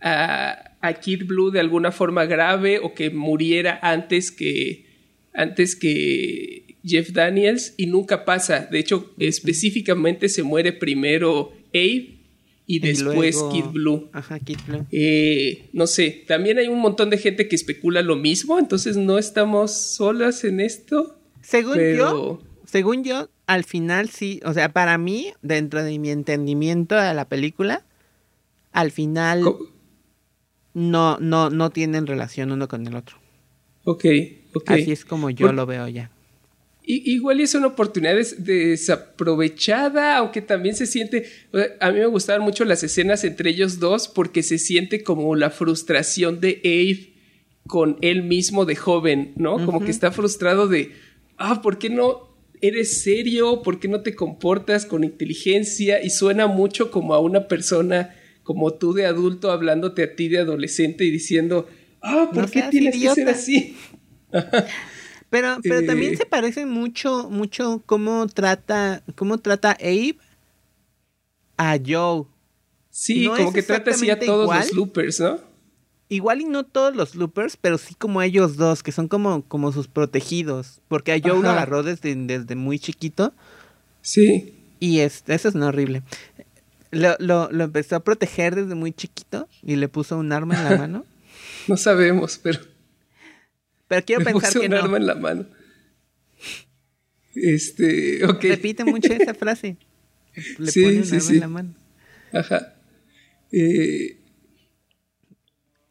[0.00, 4.86] a, a Kid Blue de alguna forma grave o que muriera antes que.
[5.34, 8.66] Antes que Jeff Daniels y nunca pasa.
[8.70, 12.18] De hecho, específicamente se muere primero Abe
[12.66, 14.10] y después Kid Blue.
[14.12, 14.86] Ajá, Kid Blue.
[14.90, 19.18] Eh, no sé, también hay un montón de gente que especula lo mismo, entonces no
[19.18, 21.17] estamos solas en esto.
[21.40, 26.94] Según yo, según yo, al final sí, o sea, para mí, dentro de mi entendimiento
[26.94, 27.84] de la película,
[28.72, 29.44] al final
[30.74, 33.16] no, no, no tienen relación uno con el otro.
[33.84, 34.04] Ok,
[34.54, 34.70] ok.
[34.70, 36.10] Así es como yo lo veo ya
[36.88, 41.26] igual es una oportunidad desaprovechada, aunque también se siente,
[41.80, 45.50] a mí me gustaban mucho las escenas entre ellos dos porque se siente como la
[45.50, 47.12] frustración de Abe
[47.66, 49.62] con él mismo de joven, ¿no?
[49.66, 50.92] Como que está frustrado de,
[51.38, 52.28] ah, ¿por qué no
[52.60, 53.62] eres serio?
[53.62, 56.02] ¿Por qué no te comportas con inteligencia?
[56.02, 60.38] Y suena mucho como a una persona como tú de adulto hablándote a ti de
[60.38, 61.68] adolescente y diciendo,
[62.02, 63.76] ah, ¿por qué tienes que ser así?
[65.30, 70.16] Pero, pero también se parece mucho, mucho cómo trata, cómo trata Abe
[71.58, 72.24] a Joe.
[72.88, 75.47] Sí, como que trata así a todos los loopers, ¿no?
[76.10, 79.72] Igual y no todos los loopers, pero sí como ellos dos, que son como, como
[79.72, 80.80] sus protegidos.
[80.88, 83.34] Porque a Joe lo agarró desde, desde muy chiquito.
[84.00, 84.54] Sí.
[84.80, 86.02] Y es, eso es horrible.
[86.90, 90.64] Lo, lo, lo empezó a proteger desde muy chiquito y le puso un arma en
[90.64, 91.04] la mano.
[91.68, 92.60] no sabemos, pero.
[93.86, 95.46] Pero quiero pensar que un arma en la mano.
[97.34, 98.42] Este, ok.
[98.44, 99.76] Repite mucho esa frase.
[100.58, 101.74] Le sí, pone un arma en la mano.
[102.32, 102.74] Ajá.
[103.52, 104.18] Eh,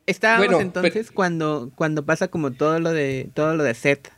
[0.07, 4.09] Estábamos entonces cuando, cuando pasa como todo lo de todo lo de Seth.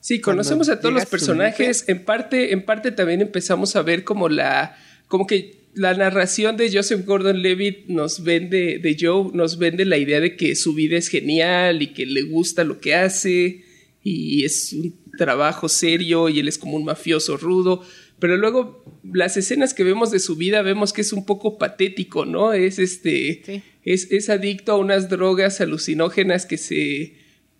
[0.00, 1.84] Sí, conocemos a todos los personajes.
[1.88, 4.76] En parte, en parte también empezamos a ver como la.
[5.08, 9.98] como que la narración de Joseph Gordon Levitt nos vende, de Joe, nos vende la
[9.98, 13.64] idea de que su vida es genial y que le gusta lo que hace
[14.02, 17.82] y es un trabajo serio y él es como un mafioso rudo.
[18.18, 22.24] Pero luego las escenas que vemos de su vida vemos que es un poco patético,
[22.24, 22.52] ¿no?
[22.52, 23.62] Es este.
[23.84, 27.14] Es, es, adicto a unas drogas alucinógenas que se.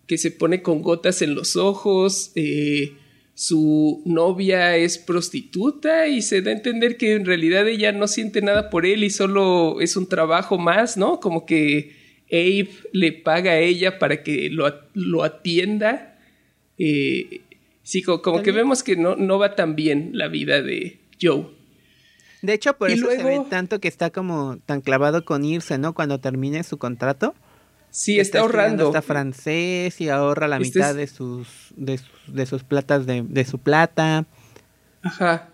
[0.07, 2.33] que se pone con gotas en los ojos.
[2.35, 2.95] Eh,
[3.35, 8.41] su novia es prostituta y se da a entender que en realidad ella no siente
[8.41, 11.21] nada por él y solo es un trabajo más, ¿no?
[11.21, 11.95] Como que
[12.33, 16.19] Abe le paga a ella para que lo, lo atienda.
[16.79, 17.43] Eh,
[17.87, 21.47] sí, como, que vemos que no, no va tan bien la vida de Joe.
[22.43, 25.95] De hecho, por eso se ve tanto que está como tan clavado con irse, ¿no?
[25.95, 27.35] Cuando termine su contrato.
[27.91, 28.89] Sí, está, ahorrando.
[28.89, 34.27] Está francés y ahorra la mitad de sus, de sus, platas de, de su plata.
[35.03, 35.51] Ajá.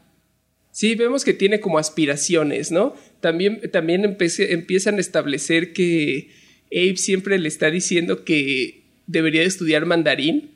[0.71, 2.95] Sí, vemos que tiene como aspiraciones, ¿no?
[3.21, 6.31] También, también empiezan a establecer que
[6.73, 10.53] Abe siempre le está diciendo que debería de estudiar mandarín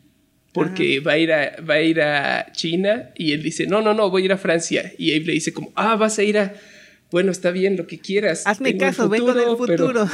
[0.56, 3.92] porque va a, ir a, va a ir a China y él dice, no, no,
[3.92, 4.90] no, voy a ir a Francia.
[4.96, 6.54] Y Abe le dice como, ah, vas a ir a,
[7.10, 8.46] bueno, está bien, lo que quieras.
[8.46, 10.08] Hazme caso, vengo del futuro.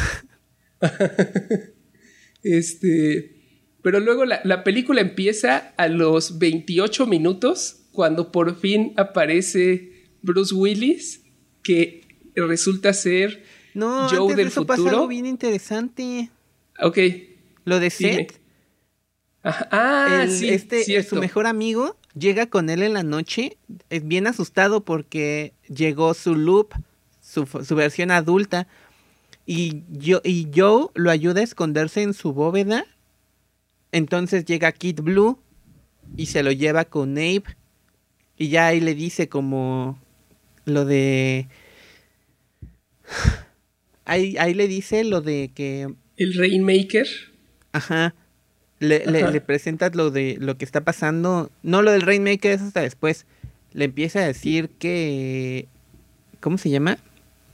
[2.43, 3.37] este,
[3.83, 10.53] pero luego la, la, película empieza a los 28 minutos cuando por fin aparece Bruce
[10.57, 11.23] Willis
[11.63, 12.01] que
[12.35, 14.83] resulta ser no, Joe del eso futuro.
[14.83, 16.31] Pasa algo bien interesante.
[16.81, 16.99] Ok.
[17.65, 18.42] Lo de Seth.
[19.45, 23.57] Ah, sí, este, su mejor amigo llega con él en la noche,
[23.91, 26.75] es bien asustado porque llegó su loop,
[27.21, 28.69] su, su versión adulta,
[29.47, 32.87] y, yo, y Joe lo ayuda a esconderse en su bóveda.
[33.91, 35.39] Entonces llega Kid Blue
[36.17, 37.45] y se lo lleva con Abe.
[38.39, 39.99] Y ya ahí le dice como
[40.65, 41.49] lo de...
[44.05, 45.89] Ahí, ahí le dice lo de que...
[46.17, 47.07] El Rainmaker.
[47.71, 48.17] Ajá.
[48.83, 51.51] Le, le, presentas lo de lo que está pasando.
[51.63, 53.27] No lo del Rainmaker, es hasta después.
[53.73, 55.69] Le empieza a decir que...
[56.41, 56.99] ¿Cómo se llama?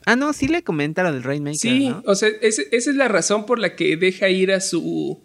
[0.08, 1.58] Ah, no, sí le comenta lo del Rainmaker.
[1.60, 5.20] Sí, o sea, esa es la razón por la que deja ir a su.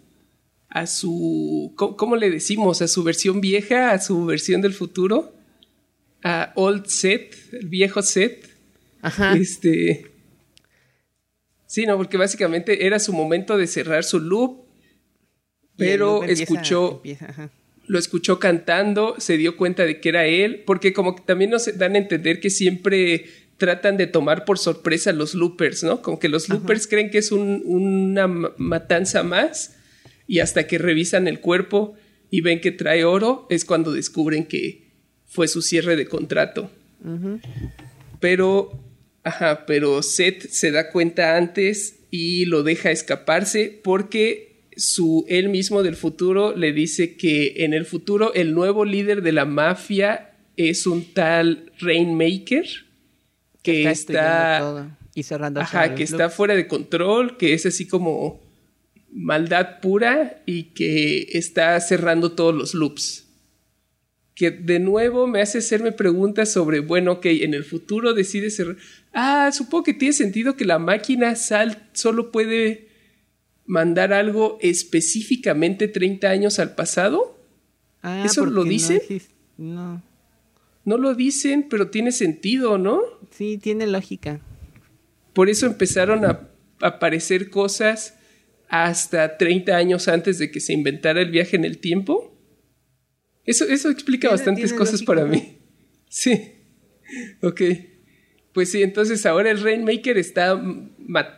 [0.68, 1.72] a su.
[1.74, 2.82] ¿cómo, le decimos?
[2.82, 5.32] A su versión vieja, a su versión del futuro.
[6.22, 8.46] A Old Set, el viejo Set.
[9.00, 9.34] Ajá.
[9.34, 10.12] Este.
[11.66, 14.63] Sí, no, porque básicamente era su momento de cerrar su loop.
[15.76, 17.02] Pero escuchó.
[17.86, 21.76] lo escuchó cantando, se dio cuenta de que era él, porque como que también nos
[21.76, 26.02] dan a entender que siempre tratan de tomar por sorpresa los loopers, ¿no?
[26.02, 29.76] Como que los loopers creen que es una matanza más
[30.26, 31.94] y hasta que revisan el cuerpo
[32.30, 34.90] y ven que trae oro es cuando descubren que
[35.26, 36.70] fue su cierre de contrato.
[38.20, 38.80] Pero,
[39.22, 45.82] ajá, pero Seth se da cuenta antes y lo deja escaparse porque su él mismo
[45.82, 50.86] del futuro le dice que en el futuro el nuevo líder de la mafia es
[50.86, 52.66] un tal Rainmaker
[53.62, 58.42] que está, y cerrando ajá, que está fuera de control, que es así como
[59.10, 63.24] maldad pura y que está cerrando todos los loops.
[64.34, 68.76] Que de nuevo me hace hacerme preguntas sobre, bueno, ok, en el futuro decide cerrar.
[69.12, 72.88] Ah, supongo que tiene sentido que la máquina sal solo puede
[73.66, 77.38] mandar algo específicamente 30 años al pasado.
[78.02, 79.22] Ah, ¿Eso lo dice?
[79.56, 80.02] no.
[80.86, 83.00] No lo dicen, pero tiene sentido, ¿no?
[83.30, 84.40] Sí, tiene lógica.
[85.32, 86.50] Por eso empezaron a
[86.80, 88.18] aparecer cosas
[88.68, 92.36] hasta 30 años antes de que se inventara el viaje en el tiempo.
[93.44, 95.58] Eso, eso explica bastantes cosas para mí.
[96.06, 96.52] Sí.
[97.42, 97.60] Ok.
[98.54, 100.62] Pues sí, entonces ahora el Rainmaker está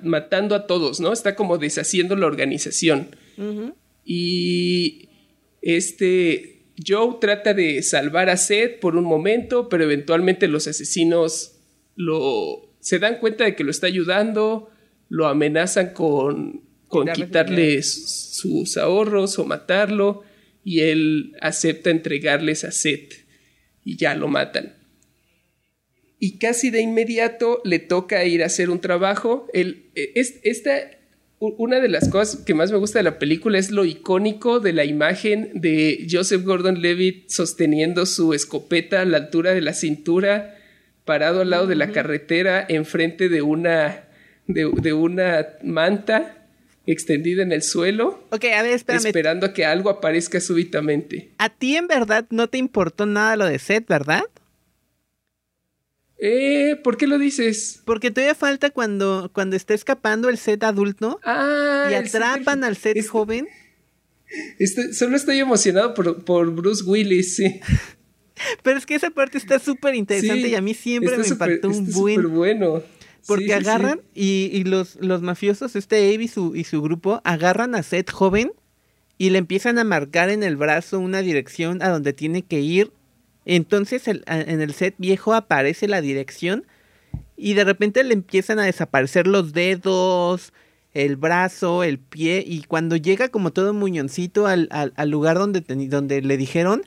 [0.02, 1.14] matando a todos, ¿no?
[1.14, 3.08] Está como deshaciendo la organización.
[4.04, 5.08] Y
[5.62, 11.56] este Joe trata de salvar a Seth por un momento, pero eventualmente los asesinos
[11.96, 14.70] lo se dan cuenta de que lo está ayudando,
[15.08, 20.22] lo amenazan con, con quitarle sus ahorros o matarlo,
[20.62, 23.26] y él acepta entregarles a Seth
[23.84, 24.75] y ya lo matan.
[26.26, 29.46] Y casi de inmediato le toca ir a hacer un trabajo.
[29.52, 30.10] El, e,
[30.42, 30.72] esta
[31.38, 34.72] una de las cosas que más me gusta de la película es lo icónico de
[34.72, 40.56] la imagen de Joseph Gordon-Levitt sosteniendo su escopeta a la altura de la cintura,
[41.04, 44.06] parado al lado de la carretera, enfrente de una,
[44.48, 46.48] de, una manta
[46.86, 48.26] extendida en el suelo.
[48.30, 49.06] Ok, a ver, espérame.
[49.06, 51.30] Esperando a que algo aparezca súbitamente.
[51.38, 54.24] A ti en verdad no te importó nada lo de Seth, ¿verdad?
[56.18, 57.82] Eh, ¿por qué lo dices?
[57.84, 63.06] Porque todavía falta cuando, cuando está escapando el set adulto ah, y atrapan al set
[63.06, 63.46] joven.
[64.92, 67.60] solo estoy emocionado por, Bruce Willis, sí.
[68.62, 71.90] Pero es que esa parte está súper interesante y a mí siempre me impactó un
[71.92, 72.34] buen.
[72.34, 72.82] bueno.
[73.26, 77.82] Porque agarran y, los, los mafiosos, este Abe y su, y su grupo, agarran a
[77.82, 78.52] Seth joven
[79.18, 82.92] y le empiezan a marcar en el brazo una dirección a donde tiene que ir
[83.46, 86.66] entonces en el set viejo aparece la dirección
[87.36, 90.52] y de repente le empiezan a desaparecer los dedos,
[90.94, 94.68] el brazo, el pie y cuando llega como todo muñoncito al,
[95.06, 96.82] lugar donde, donde le dijeron,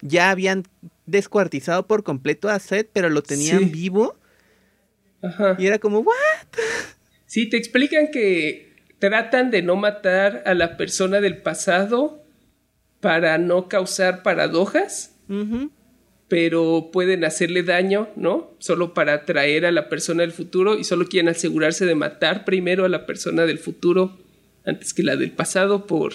[0.00, 0.64] ya habían
[1.06, 4.16] descuartizado por completo a Seth, pero lo tenían vivo.
[5.22, 5.56] Ajá.
[5.58, 6.14] Y era como, ¿what?
[7.26, 12.22] Sí, te explican que tratan de no matar a la persona del pasado
[13.00, 15.16] para no causar paradojas,
[16.32, 18.56] pero pueden hacerle daño, ¿no?
[18.58, 22.86] Solo para atraer a la persona del futuro y solo quieren asegurarse de matar primero
[22.86, 24.18] a la persona del futuro
[24.64, 26.14] antes que la del pasado por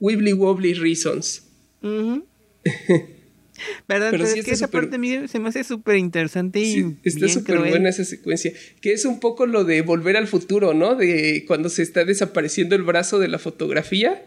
[0.00, 1.46] wibbly wobbly reasons.
[3.88, 4.10] ¿Verdad?
[4.10, 6.74] Pero, es que esa parte mí se me hace súper interesante y.
[6.74, 8.52] Sí, está súper buena esa secuencia.
[8.82, 10.94] Que es un poco lo de volver al futuro, ¿no?
[10.94, 14.22] De cuando se está desapareciendo el brazo de la fotografía,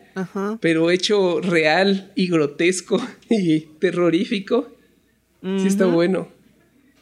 [0.61, 2.99] pero hecho real y grotesco
[3.29, 4.78] y terrorífico.
[5.41, 6.27] Sí, está bueno.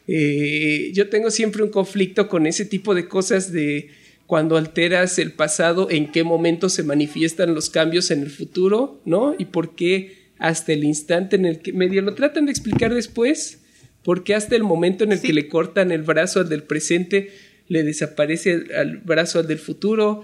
[0.07, 3.89] Eh, yo tengo siempre un conflicto con ese tipo de cosas de
[4.25, 9.35] cuando alteras el pasado, en qué momento se manifiestan los cambios en el futuro, ¿no?
[9.37, 13.59] Y por qué hasta el instante en el que medio lo tratan de explicar después,
[14.03, 17.31] porque hasta el momento en el que le cortan el brazo al del presente,
[17.67, 20.23] le desaparece al brazo al del futuro.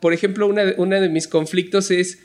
[0.00, 2.18] Por ejemplo, una, de mis conflictos es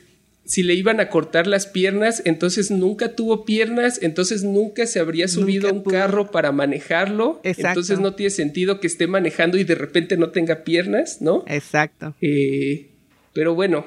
[0.50, 5.28] si le iban a cortar las piernas, entonces nunca tuvo piernas, entonces nunca se habría
[5.28, 7.40] subido a un carro para manejarlo.
[7.44, 11.44] Entonces no tiene sentido que esté manejando y de repente no tenga piernas, ¿no?
[11.46, 12.16] Exacto.
[12.20, 12.88] Eh,
[13.32, 13.86] pero bueno,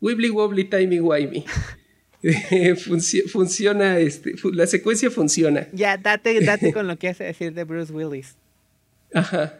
[0.00, 1.44] wibbly wobbly timey wimey.
[3.26, 5.66] funciona, este, la secuencia funciona.
[5.72, 8.36] Ya, date, date con lo que hace decir de Bruce Willis.
[9.12, 9.58] Ajá.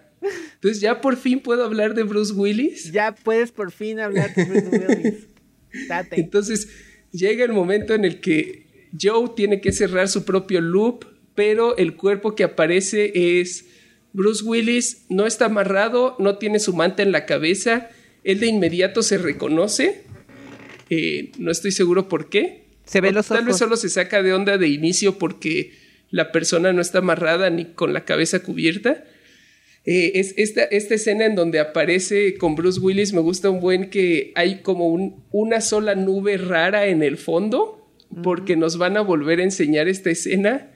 [0.54, 2.92] Entonces ya por fin puedo hablar de Bruce Willis.
[2.92, 5.26] Ya puedes por fin hablar de Bruce Willis.
[5.88, 6.20] Date.
[6.20, 6.68] Entonces
[7.12, 8.66] llega el momento en el que
[9.00, 13.66] Joe tiene que cerrar su propio loop, pero el cuerpo que aparece es
[14.12, 17.90] Bruce Willis, no está amarrado, no tiene su manta en la cabeza,
[18.22, 20.04] él de inmediato se reconoce
[20.90, 22.64] eh, no estoy seguro por qué.
[22.84, 25.72] Se ve los Tal vez solo se saca de onda de inicio porque
[26.10, 29.04] la persona no está amarrada ni con la cabeza cubierta.
[29.86, 33.90] Eh, es esta, esta, escena en donde aparece con Bruce Willis me gusta un buen
[33.90, 34.88] que hay como
[35.30, 37.86] una sola nube rara en el fondo
[38.22, 40.70] porque nos van a volver a enseñar esta escena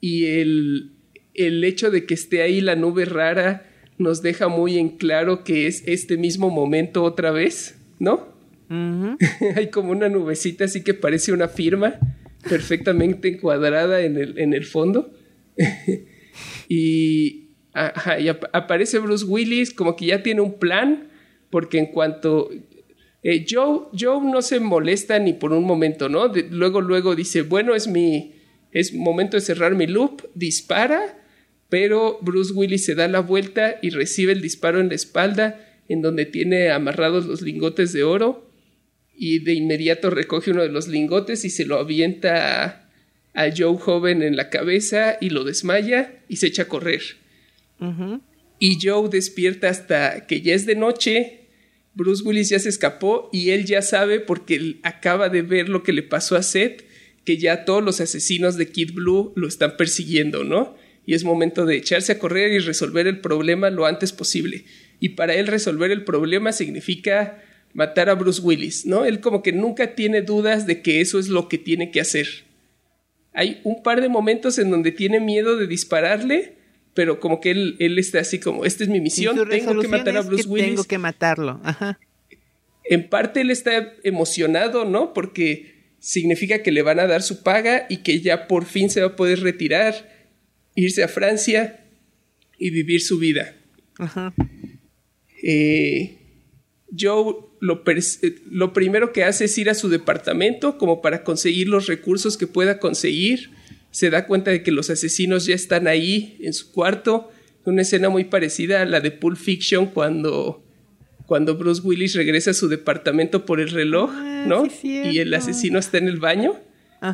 [0.00, 0.92] y el,
[1.32, 5.66] el hecho de que esté ahí la nube rara nos deja muy en claro que
[5.66, 8.32] es este mismo momento otra vez, ¿no?
[9.56, 11.98] Hay como una nubecita así que parece una firma
[12.48, 15.12] perfectamente encuadrada en el, en el fondo.
[16.68, 17.41] y,
[17.74, 21.08] aparece Bruce Willis como que ya tiene un plan,
[21.50, 22.50] porque en cuanto...
[23.24, 26.32] Eh, Joe, Joe, no se molesta ni por un momento, ¿no?
[26.50, 28.34] luego, luego dice, bueno, es mi...
[28.72, 31.22] Es momento de cerrar mi loop, dispara,
[31.68, 36.00] pero Bruce Willis se da la vuelta y recibe el disparo en la espalda, en
[36.00, 38.50] donde tiene amarrados los lingotes de oro
[39.14, 42.88] y de inmediato recoge uno de los lingotes y se lo avienta
[43.34, 47.02] a, Joe joven en la cabeza y lo desmaya y se echa a correr.
[48.58, 51.48] Y Joe despierta hasta que ya es de noche.
[51.94, 55.92] Bruce Willis ya se escapó y él ya sabe porque acaba de ver lo que
[55.92, 56.84] le pasó a Seth,
[57.24, 60.76] que ya todos los asesinos de Kid Blue lo están persiguiendo, ¿no?
[61.04, 64.64] Y es momento de echarse a correr y resolver el problema lo antes posible.
[65.00, 67.42] Y para él resolver el problema significa
[67.74, 69.04] matar a Bruce Willis, ¿no?
[69.04, 72.28] Él como que nunca tiene dudas de que eso es lo que tiene que hacer.
[73.32, 76.54] Hay un par de momentos en donde tiene miedo de dispararle,
[76.94, 80.16] pero como que él, él está así como, esta es mi misión, tengo que matar
[80.16, 80.68] a Bruce Willis.
[80.68, 81.98] Tengo que matarlo, ajá.
[82.84, 85.12] En parte él está emocionado, ¿no?
[85.14, 89.00] Porque significa que le van a dar su paga y que ya por fin se
[89.00, 90.28] va a poder retirar,
[90.74, 91.84] irse a Francia
[92.58, 93.54] y vivir su vida.
[93.98, 94.34] Ajá.
[95.42, 96.18] Eh,
[96.98, 97.84] Joe lo,
[98.50, 102.48] lo, primero que hace es ir a su departamento como para conseguir los recursos que
[102.48, 103.50] pueda conseguir.
[103.92, 107.30] Se da cuenta de que los asesinos ya están ahí en su cuarto.
[107.64, 110.64] Una escena muy parecida a la de Pulp Fiction cuando,
[111.26, 114.66] cuando Bruce Willis regresa a su departamento por el reloj, ah, ¿no?
[114.82, 116.58] y el asesino está en el baño.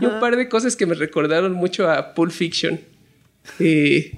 [0.01, 2.81] Y un par de cosas que me recordaron mucho a Pulp Fiction.
[3.59, 4.13] Eh,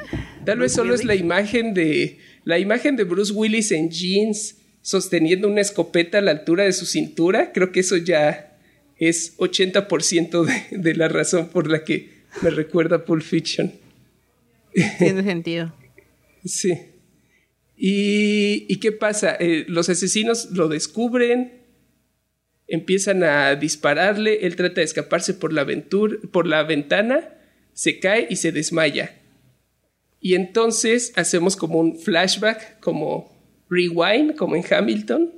[0.44, 5.46] tal vez solo es la imagen de la imagen de Bruce Willis en jeans sosteniendo
[5.46, 8.56] una escopeta a la altura de su cintura, creo que eso ya
[8.96, 13.72] es 80% de, de la razón por la que me recuerda Pulp Fiction.
[14.98, 15.72] Tiene sentido.
[16.44, 16.72] sí.
[17.76, 19.36] ¿Y, ¿Y, qué pasa?
[19.40, 21.62] Eh, los asesinos lo descubren,
[22.66, 25.66] empiezan a dispararle, él trata de escaparse por la,
[26.30, 27.28] por la ventana,
[27.72, 29.18] se cae y se desmaya.
[30.20, 33.34] Y entonces hacemos como un flashback, como
[33.70, 35.32] rewind, como en Hamilton.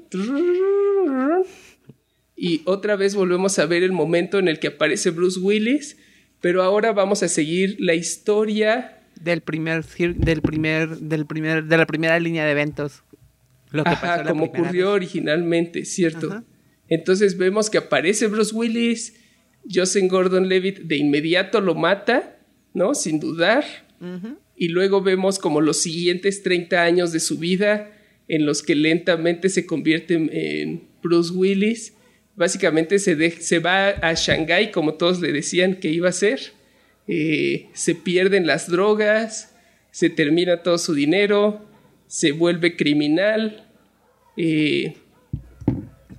[2.34, 5.96] Y otra vez volvemos a ver el momento en el que aparece Bruce Willis,
[6.42, 11.86] pero ahora vamos a seguir la historia del primer del primer del primer de la
[11.86, 13.02] primera línea de eventos.
[13.70, 14.96] Lo que Ajá, pasó la como ocurrió vez.
[14.96, 16.30] originalmente, ¿cierto?
[16.30, 16.44] Ajá.
[16.88, 19.14] Entonces vemos que aparece Bruce Willis,
[19.72, 22.36] Joseph Gordon-Levitt de inmediato lo mata,
[22.74, 22.94] ¿no?
[22.94, 23.64] Sin dudar.
[24.56, 27.92] Y luego vemos como los siguientes 30 años de su vida
[28.28, 31.94] en los que lentamente se convierte en Bruce Willis.
[32.34, 36.40] Básicamente se, de- se va a Shanghái, como todos le decían que iba a ser.
[37.08, 39.54] Eh, se pierden las drogas,
[39.90, 41.64] se termina todo su dinero,
[42.06, 43.68] se vuelve criminal.
[44.36, 44.96] Eh,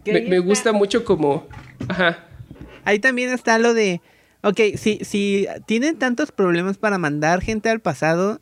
[0.05, 1.47] me, gusta mucho como...
[1.88, 2.28] Ajá.
[2.86, 4.01] Ahí también está lo de,
[4.41, 8.41] ok, si, si tienen tantos problemas para mandar gente al pasado,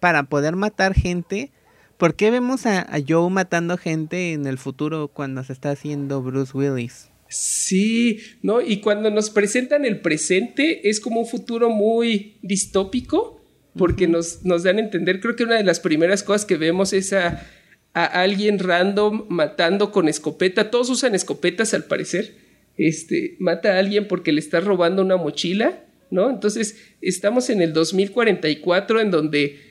[0.00, 1.52] para poder matar gente,
[1.96, 6.22] ¿por qué vemos a, a Joe matando gente en el futuro cuando se está haciendo
[6.22, 7.08] Bruce Willis?
[7.28, 8.60] Sí, ¿no?
[8.60, 13.40] Y cuando nos presentan el presente es como un futuro muy distópico,
[13.76, 16.92] porque nos, nos dan a entender, creo que una de las primeras cosas que vemos
[16.92, 17.46] es a,
[17.94, 22.34] a alguien random matando con escopeta, todos usan escopetas al parecer,
[22.78, 26.30] este, mata a alguien porque le está robando una mochila, ¿no?
[26.30, 29.65] Entonces estamos en el 2044 en donde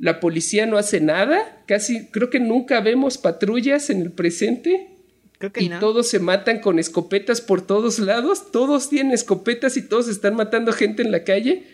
[0.00, 4.88] la policía no hace nada, casi creo que nunca vemos patrullas en el presente
[5.38, 5.78] Creo que y no.
[5.78, 10.72] todos se matan con escopetas por todos lados, todos tienen escopetas y todos están matando
[10.72, 11.64] gente en la calle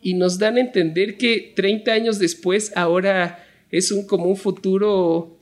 [0.00, 5.38] y nos dan a entender que 30 años después ahora es un como un futuro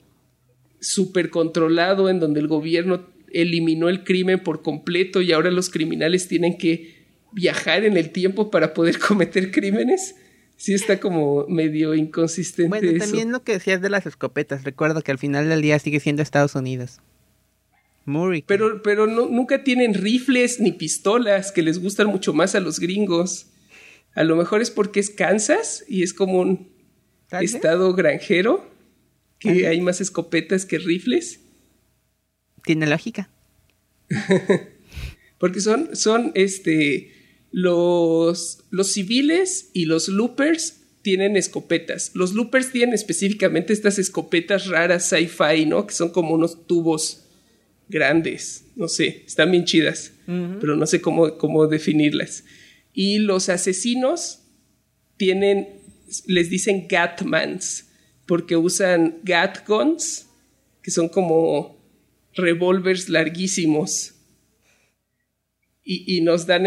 [0.80, 6.28] súper controlado en donde el gobierno eliminó el crimen por completo y ahora los criminales
[6.28, 10.16] tienen que viajar en el tiempo para poder cometer crímenes.
[10.56, 13.04] Sí está como medio inconsistente Bueno, eso.
[13.06, 16.22] también lo que decías de las escopetas, recuerdo que al final del día sigue siendo
[16.22, 17.00] Estados Unidos.
[18.06, 18.46] Rico.
[18.46, 22.78] Pero, pero no- nunca tienen rifles ni pistolas que les gustan mucho más a los
[22.78, 23.46] gringos.
[24.14, 26.68] A lo mejor es porque es Kansas y es como un
[27.40, 28.70] estado granjero
[29.38, 31.40] que hay más escopetas que rifles.
[32.64, 33.30] Tiene lógica.
[35.38, 37.12] Porque son, son este,
[37.56, 42.10] los, los civiles y los loopers tienen escopetas.
[42.14, 45.86] Los loopers tienen específicamente estas escopetas raras sci-fi, ¿no?
[45.86, 47.26] Que son como unos tubos
[47.88, 48.64] grandes.
[48.74, 52.42] No sé, están bien chidas, pero no sé cómo, cómo definirlas.
[52.92, 54.40] Y los asesinos
[55.16, 55.80] tienen,
[56.26, 57.88] les dicen Gatmans,
[58.26, 60.26] porque usan Gat guns,
[60.82, 61.80] que son como
[62.32, 64.14] revólveres larguísimos
[65.84, 66.66] y, y nos dan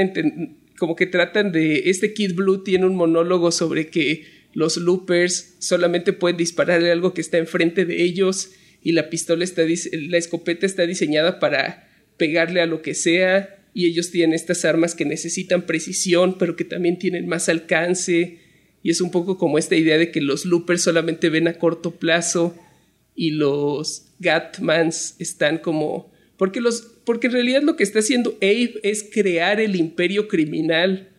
[0.77, 6.13] como que tratan de este Kid Blue tiene un monólogo sobre que los loopers solamente
[6.13, 8.51] pueden dispararle algo que está enfrente de ellos
[8.81, 13.85] y la pistola está la escopeta está diseñada para pegarle a lo que sea y
[13.85, 18.39] ellos tienen estas armas que necesitan precisión pero que también tienen más alcance.
[18.81, 21.91] Y es un poco como esta idea de que los loopers solamente ven a corto
[21.91, 22.55] plazo
[23.15, 28.79] y los Gatmans están como porque los porque en realidad lo que está haciendo Abe
[28.83, 31.09] es crear el imperio criminal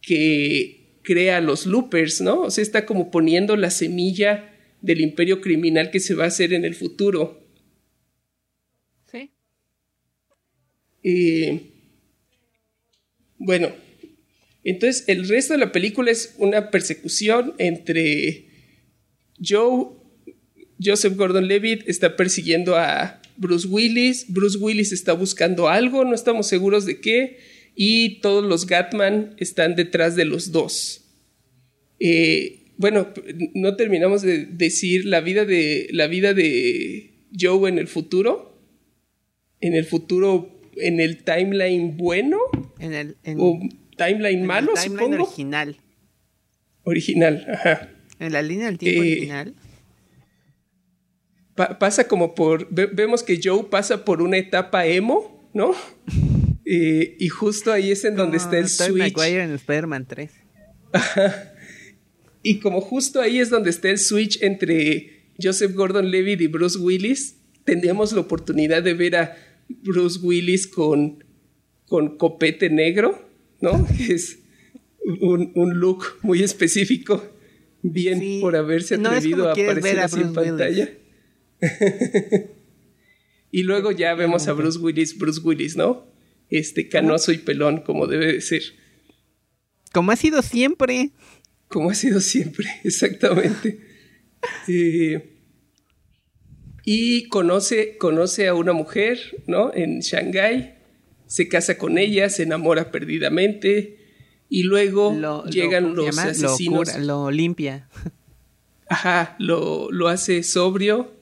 [0.00, 2.42] que crea los loopers, ¿no?
[2.42, 4.48] O sea, está como poniendo la semilla
[4.80, 7.46] del imperio criminal que se va a hacer en el futuro.
[9.10, 9.30] Sí.
[11.02, 11.60] Eh,
[13.38, 13.72] bueno,
[14.64, 18.48] entonces el resto de la película es una persecución entre
[19.44, 19.88] Joe,
[20.82, 26.84] Joseph Gordon-Levitt está persiguiendo a Bruce Willis, Bruce Willis está buscando algo, no estamos seguros
[26.86, 27.38] de qué,
[27.74, 31.04] y todos los Gatman están detrás de los dos.
[32.00, 33.08] Eh, bueno,
[33.54, 38.50] no terminamos de decir la vida de la vida de Joe en el futuro.
[39.60, 42.38] En el futuro, en el timeline bueno
[42.80, 43.60] En el, en, o
[43.96, 45.24] timeline en malo, el timeline supongo.
[45.24, 45.76] original.
[46.82, 47.88] Original, ajá.
[48.18, 49.54] En la línea del tiempo Eh, original.
[51.54, 52.66] Pa- pasa como por.
[52.70, 55.74] ve- vemos que Joe pasa por una etapa emo, ¿no?
[56.64, 59.18] Eh, y justo ahí es en donde está el switch.
[59.18, 60.30] En Spider-Man 3.
[62.42, 67.36] Y como justo ahí es donde está el switch entre Joseph Gordon-Levitt y Bruce Willis,
[67.64, 69.36] tenemos la oportunidad de ver a
[69.68, 71.22] Bruce Willis con,
[71.86, 73.28] con copete negro,
[73.60, 73.86] ¿no?
[73.96, 74.38] Que es
[75.20, 77.22] un, un look muy específico.
[77.84, 80.88] Bien Sí, por haberse no es atrevido como a aparecer ver a así en pantalla.
[83.50, 86.06] y luego ya vemos a Bruce Willis, Bruce Willis, ¿no?
[86.50, 88.62] Este canoso y pelón, como debe de ser.
[89.92, 91.12] Como ha sido siempre.
[91.68, 93.80] Como ha sido siempre, exactamente.
[94.68, 95.38] Eh,
[96.84, 99.72] y conoce, conoce a una mujer, ¿no?
[99.72, 100.74] En Shanghái,
[101.26, 103.98] se casa con ella, se enamora perdidamente
[104.48, 106.88] y luego Lo, llegan lo, ¿cómo se los asesinos.
[106.88, 107.88] Lo, cura, lo limpia.
[108.88, 111.21] Ajá, lo, lo hace sobrio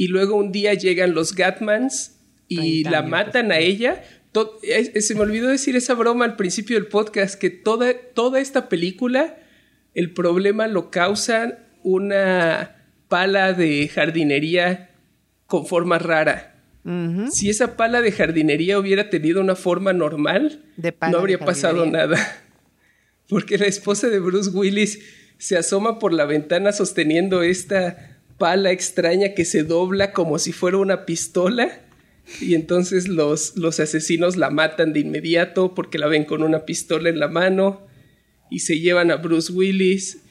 [0.00, 4.02] y luego un día llegan los Gatmans y la matan a ella.
[4.98, 9.36] se me olvidó decir esa broma al principio del podcast, que toda, toda esta película,
[9.92, 14.88] el problema lo causa una pala de jardinería
[15.44, 16.54] con forma rara.
[17.30, 20.64] Si esa pala de jardinería hubiera tenido una forma normal,
[21.12, 22.16] no habría pasado nada.
[23.28, 24.98] Porque la esposa de Bruce Willis
[25.36, 30.78] se asoma por la ventana sosteniendo esta pala extraña que se dobla como si fuera
[30.78, 31.82] una pistola.
[32.40, 37.10] Y entonces los, los asesinos la matan de inmediato porque la ven con una pistola
[37.10, 37.86] en la mano
[38.50, 40.22] y se llevan a Bruce Willis.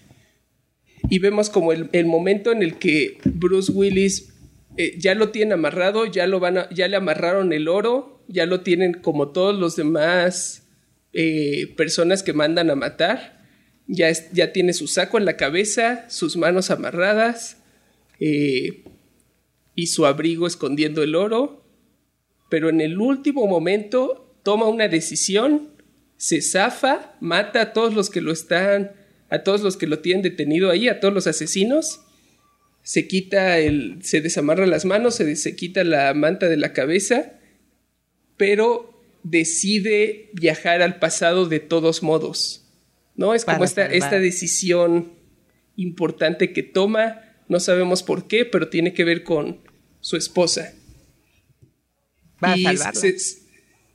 [1.07, 4.33] Y vemos como el, el momento en el que Bruce Willis
[4.75, 8.61] eh, ya lo tienen amarrado, ya, lo van ya le amarraron el oro, ya lo
[8.61, 10.67] tienen como todos los demás
[11.13, 13.37] eh, personas que mandan a matar.
[13.85, 17.58] Ya, ya tiene su saco en la cabeza, sus manos amarradas
[18.19, 18.83] eh,
[19.75, 21.65] y su abrigo escondiendo el oro.
[22.49, 25.69] Pero en el último momento toma una decisión,
[26.17, 28.91] se zafa, mata a todos los que lo están,
[29.29, 32.01] a todos los que lo tienen detenido ahí, a todos los asesinos
[32.89, 37.33] se quita el, se desamarra las manos, se, se quita la manta de la cabeza,
[38.37, 42.65] pero decide viajar al pasado de todos modos.
[43.15, 43.35] ¿No?
[43.35, 45.11] Es como esta, esta, decisión
[45.75, 49.59] importante que toma, no sabemos por qué, pero tiene que ver con
[49.99, 50.73] su esposa.
[52.39, 53.01] Para salvarla.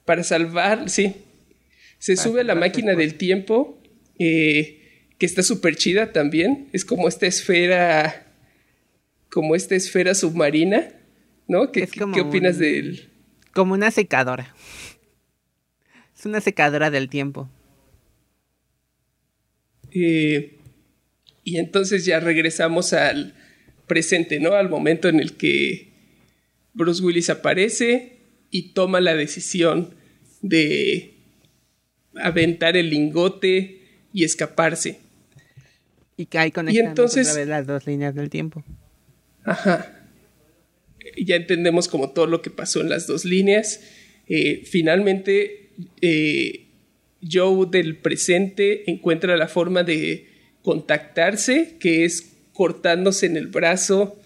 [0.05, 1.15] para salvar, sí.
[1.99, 3.81] Se sube a la máquina del tiempo,
[4.19, 6.69] eh, que está súper chida también.
[6.75, 8.21] Es como esta esfera
[9.31, 10.93] como esta esfera submarina,
[11.49, 11.73] ¿no?
[11.73, 13.11] ¿Qué, ¿qué opinas de él?
[13.53, 14.55] Como una secadora.
[16.17, 17.51] Es una secadora del tiempo.
[19.91, 20.59] Eh,
[21.43, 23.35] y entonces ya regresamos al
[23.87, 24.53] presente, ¿no?
[24.53, 25.93] Al momento en el que
[26.73, 28.19] Bruce Willis aparece
[28.51, 29.95] y toma la decisión
[30.43, 31.15] de
[32.17, 33.81] aventar el lingote
[34.13, 35.01] y escaparse.
[36.17, 38.65] Y cae con y entonces, las dos líneas del tiempo.
[39.45, 40.09] Ajá.
[41.17, 43.81] Ya entendemos como todo lo que pasó en las dos líneas.
[44.29, 45.71] Eh, finalmente,
[46.01, 46.67] eh,
[47.29, 50.29] Joe del presente encuentra la forma de
[50.63, 54.19] contactarse, que es cortándose en el brazo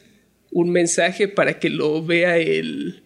[0.52, 3.02] un mensaje para que lo vea el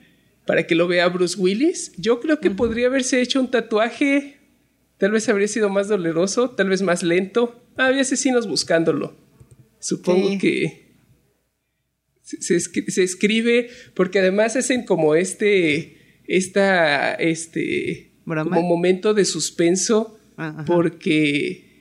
[0.47, 1.93] para que lo vea Bruce Willis.
[1.97, 4.39] Yo creo que podría haberse hecho un tatuaje,
[4.99, 7.65] tal vez habría sido más doloroso, tal vez más lento.
[7.77, 9.17] Había asesinos buscándolo.
[9.79, 10.83] Supongo que
[12.23, 12.57] se,
[13.03, 15.97] escribe porque además hacen como este,
[16.27, 21.72] esta, este, como momento de suspenso ah, porque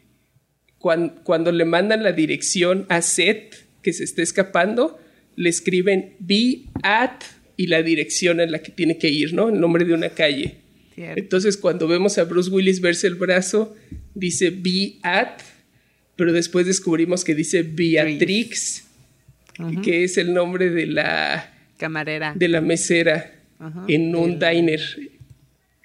[0.82, 5.00] cuando, le mandan la dirección a Seth que se está escapando,
[5.36, 7.22] le escriben be at
[7.56, 9.50] y la dirección en la que tiene que ir, ¿no?
[9.50, 10.58] El nombre de una calle.
[10.98, 13.76] Entonces, cuando vemos a Bruce Willis verse el brazo,
[14.14, 15.40] dice be at,
[16.16, 18.86] pero después descubrimos que dice Beatrix
[19.84, 23.32] que es el nombre de la camarera, de la mesera
[23.88, 24.82] en un diner,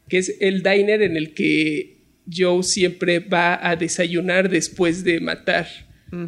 [0.08, 1.95] que es el diner en el que
[2.30, 5.66] Joe siempre va a desayunar después de matar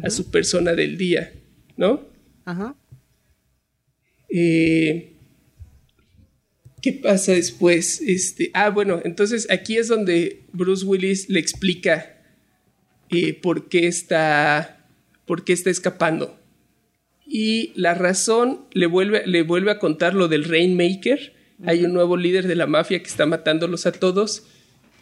[0.03, 1.33] a su persona del día,
[1.77, 2.07] ¿no?
[2.45, 2.75] Ajá.
[4.29, 5.13] Eh,
[6.81, 8.01] ¿Qué pasa después?
[8.01, 12.17] Este, ah, bueno, entonces aquí es donde Bruce Willis le explica
[13.09, 14.85] eh, por qué está,
[15.25, 16.39] por qué está escapando
[17.29, 21.33] y la razón le vuelve, le vuelve a contar lo del Rainmaker.
[21.63, 24.47] Hay un nuevo líder de la mafia que está matándolos a todos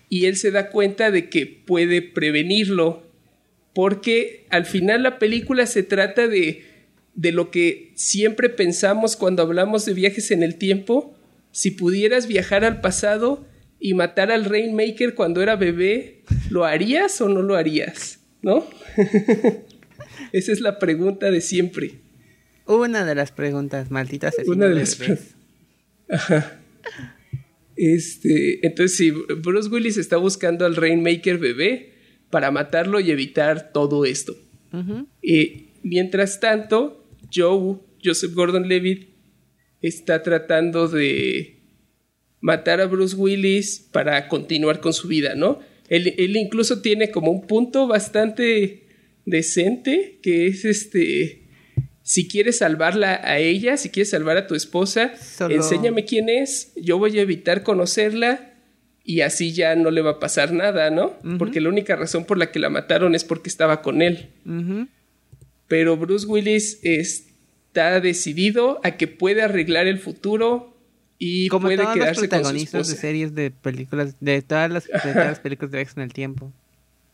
[0.09, 3.07] y él se da cuenta de que puede prevenirlo
[3.73, 6.65] porque al final la película se trata de,
[7.13, 11.15] de lo que siempre pensamos cuando hablamos de viajes en el tiempo.
[11.51, 13.45] Si pudieras viajar al pasado
[13.79, 18.19] y matar al Rainmaker cuando era bebé, ¿lo harías o no lo harías?
[18.41, 18.67] ¿No?
[20.31, 21.99] Esa es la pregunta de siempre.
[22.65, 24.35] Una de las preguntas, malditas.
[24.47, 25.35] Una de las preguntas.
[26.09, 26.59] Ajá.
[27.78, 31.93] Este, entonces sí, Bruce Willis está buscando al Rainmaker bebé
[32.32, 34.36] para matarlo y evitar todo esto.
[35.21, 39.09] y mientras tanto, Joe, Joseph Gordon-Levitt,
[39.82, 41.61] está tratando de
[42.41, 45.59] matar a Bruce Willis para continuar con su vida, ¿no?
[45.88, 48.88] Él, él incluso tiene como un punto bastante
[49.25, 51.46] decente, que es este
[52.07, 55.11] si quieres salvarla a ella, si quieres salvar a tu esposa,
[55.49, 58.53] enséñame quién es, yo voy a evitar conocerla
[59.03, 61.17] y así ya no le va a pasar nada, ¿no?
[61.37, 64.29] Porque la única razón por la que la mataron es porque estaba con él.
[65.67, 67.27] Pero Bruce Willis es
[67.67, 70.77] está decidido a que puede arreglar el futuro
[71.19, 73.01] y Como puede todos los quedarse con su protagonistas de esposa.
[73.01, 76.53] series de películas, de todas las, de todas las películas de viajes en el tiempo.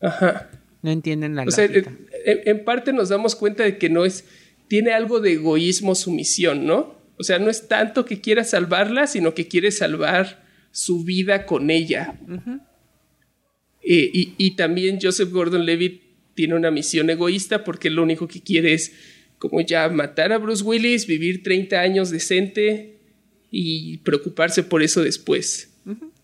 [0.00, 0.48] Ajá.
[0.82, 1.84] No entienden la O sea, en,
[2.24, 4.24] en parte nos damos cuenta de que no es,
[4.68, 6.94] tiene algo de egoísmo su misión, ¿no?
[7.16, 11.70] O sea, no es tanto que quiera salvarla, sino que quiere salvar su vida con
[11.70, 12.18] ella.
[13.82, 16.02] Eh, y, y también Joseph Gordon-Levitt
[16.34, 18.92] tiene una misión egoísta porque lo único que quiere es
[19.38, 22.96] como ya matar a Bruce Willis, vivir 30 años decente
[23.50, 25.70] y preocuparse por eso después,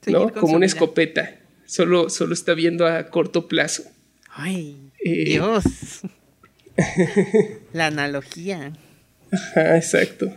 [0.06, 0.32] ¿no?
[0.32, 1.38] Como una escopeta.
[1.66, 3.84] Solo, solo está viendo a corto plazo.
[4.30, 5.24] Ay, Eh.
[5.24, 5.64] Dios.
[7.72, 8.72] la analogía.
[9.32, 10.36] Ajá, exacto.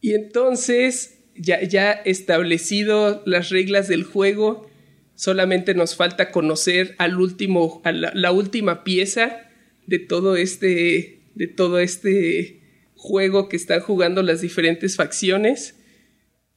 [0.00, 4.70] y entonces, ya, ya establecido las reglas del juego,
[5.14, 9.48] solamente nos falta conocer al último, a la, la última pieza
[9.86, 12.60] de todo este, de todo este
[12.96, 15.76] juego que están jugando las diferentes facciones.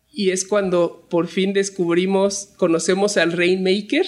[0.09, 4.05] Y es cuando por fin descubrimos, conocemos al Rainmaker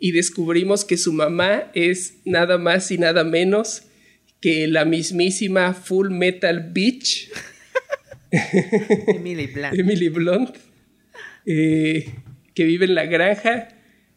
[0.00, 3.82] y descubrimos que su mamá es nada más y nada menos
[4.40, 7.30] que la mismísima Full Metal Bitch,
[9.06, 9.78] Emily Blunt.
[9.78, 10.56] Emily Blunt,
[11.44, 12.14] eh,
[12.54, 13.68] que vive en la granja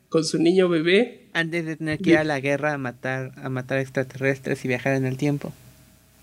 [0.07, 1.27] con su niño bebé.
[1.33, 4.95] Antes de tener que ir a la guerra a matar, a matar extraterrestres y viajar
[4.95, 5.51] en el tiempo.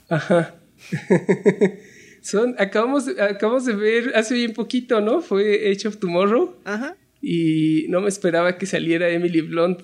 [0.09, 0.55] Ajá.
[2.23, 5.21] Son, acabamos, acabamos de ver hace bien poquito, ¿no?
[5.21, 6.97] Fue Age of Tomorrow Ajá.
[7.21, 9.83] Y no me esperaba que saliera Emily Blunt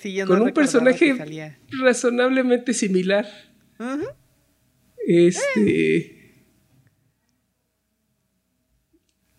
[0.00, 1.14] Sí, yo no con un personaje
[1.82, 3.26] razonablemente similar.
[5.06, 6.16] Este.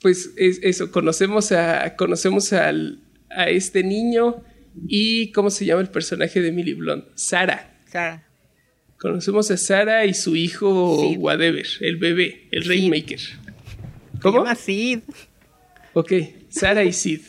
[0.01, 1.95] Pues es eso, conocemos a.
[1.95, 4.43] Conocemos al, a este niño
[4.87, 5.31] y.
[5.31, 7.05] ¿Cómo se llama el personaje de Emily Blunt?
[7.15, 7.81] Sara.
[7.87, 8.27] Sara.
[8.99, 11.17] Conocemos a Sara y su hijo, Sid.
[11.17, 12.69] whatever, el bebé, el Sid.
[12.69, 13.19] Rainmaker.
[13.19, 13.35] Se
[14.21, 14.39] ¿Cómo?
[14.43, 14.99] llama Sid.
[15.93, 16.11] Ok,
[16.51, 17.21] Sara y Sid.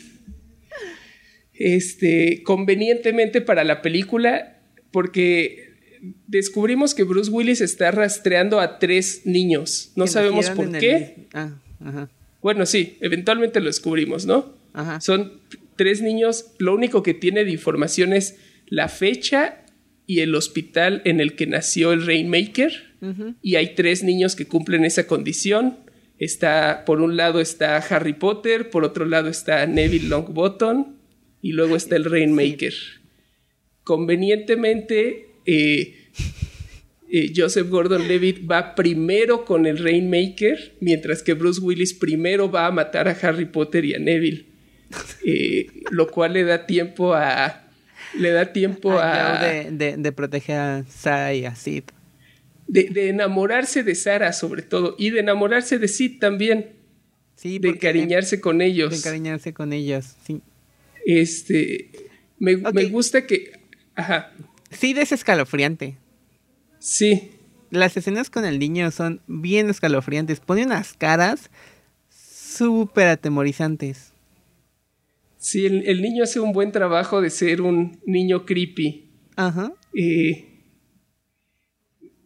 [1.53, 4.59] Este, convenientemente para la película,
[4.91, 5.73] porque
[6.27, 9.91] descubrimos que Bruce Willis está rastreando a tres niños.
[9.95, 10.95] No sabemos por qué.
[10.95, 12.09] el- Ah, ajá.
[12.41, 14.53] Bueno, sí, eventualmente lo descubrimos, ¿no?
[14.73, 14.99] Ajá.
[14.99, 15.33] Son
[15.77, 16.47] tres niños.
[16.57, 18.35] Lo único que tiene de información es
[18.67, 19.63] la fecha
[20.07, 22.93] y el hospital en el que nació el Rainmaker.
[23.41, 25.77] Y hay tres niños que cumplen esa condición.
[26.19, 30.95] Está, por un lado está Harry Potter, por otro lado está Neville Longbottom
[31.41, 32.73] y luego está el Rainmaker.
[33.83, 35.95] Convenientemente, eh,
[37.09, 42.71] eh, Joseph Gordon-Levitt va primero con el Rainmaker, mientras que Bruce Willis primero va a
[42.71, 44.45] matar a Harry Potter y a Neville,
[45.25, 47.59] Eh, lo cual le da tiempo a
[48.19, 51.83] le da tiempo a de, de, de proteger a Sara y a Sid.
[52.67, 56.73] De, de enamorarse de Sara sobre todo y de enamorarse de Sid también,
[57.35, 58.93] Sí, de encariñarse con De ellos.
[58.95, 60.15] encariñarse con ellos.
[60.25, 60.41] Sí.
[61.05, 61.89] Este,
[62.39, 63.51] me, me gusta que,
[63.95, 64.31] ajá,
[64.71, 65.97] Sid es escalofriante.
[66.79, 67.31] sí,
[67.71, 70.39] Las escenas con el niño son bien escalofriantes.
[70.39, 71.49] Pone unas caras
[72.09, 74.13] súper atemorizantes.
[75.37, 79.09] sí, el, el niño hace un buen trabajo de ser un niño creepy.
[79.35, 79.73] Ajá.
[79.95, 80.52] Eh,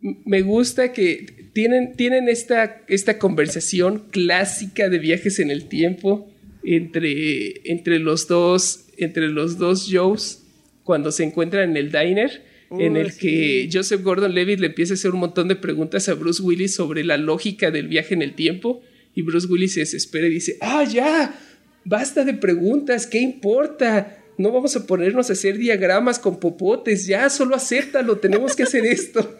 [0.02, 6.30] me gusta que tienen, tienen esta, esta conversación clásica de viajes en el tiempo
[6.64, 10.44] entre, entre los dos, entre los dos Joes
[10.84, 13.20] cuando se encuentran en el diner, en Oh, el sí.
[13.20, 17.04] que Joseph Gordon-Levitt le empieza a hacer un montón de preguntas a Bruce Willis sobre
[17.04, 18.82] la lógica del viaje en el tiempo
[19.16, 21.40] y Bruce Willis se desespera y dice, ah, ya,
[21.86, 24.17] basta de preguntas, ¿qué importa?
[24.38, 28.86] No vamos a ponernos a hacer diagramas con popotes, ya, solo acéptalo, tenemos que hacer
[28.86, 29.40] esto.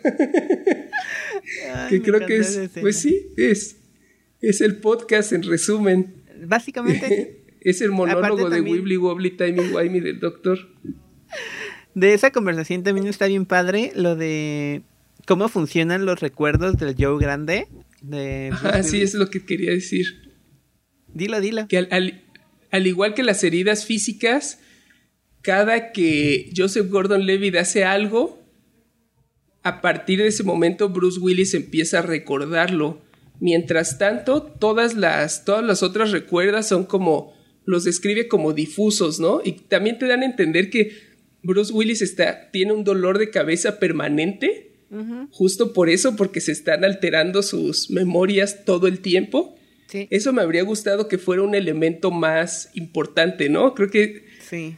[1.74, 3.78] Ay, que creo que es, pues sí, es,
[4.42, 6.16] es el podcast en resumen.
[6.46, 10.60] Básicamente, es el monólogo Aparte de también- Wibbly Wobbly Timey Wimey del doctor.
[11.94, 14.82] de esa conversación también está bien padre lo de
[15.26, 17.68] cómo funcionan los recuerdos del Joe grande.
[18.02, 20.06] De Ah, sí, es lo que quería decir.
[21.14, 21.68] Dilo, dilo.
[21.68, 22.24] Que al, al-
[22.70, 24.60] al igual que las heridas físicas,
[25.48, 28.38] cada que Joseph Gordon-Levitt hace algo,
[29.64, 33.02] a partir de ese momento Bruce Willis empieza a recordarlo.
[33.40, 37.34] Mientras tanto, todas las, todas las otras recuerdas son como,
[37.64, 39.40] los describe como difusos, ¿no?
[39.42, 40.92] Y también te dan a entender que
[41.44, 44.74] Bruce Willis está, tiene un dolor de cabeza permanente,
[45.32, 49.56] justo por eso, porque se están alterando sus memorias todo el tiempo.
[49.88, 53.74] Sí, Eso me habría gustado que fuera un elemento más importante, ¿no?
[53.74, 54.76] Creo que sí.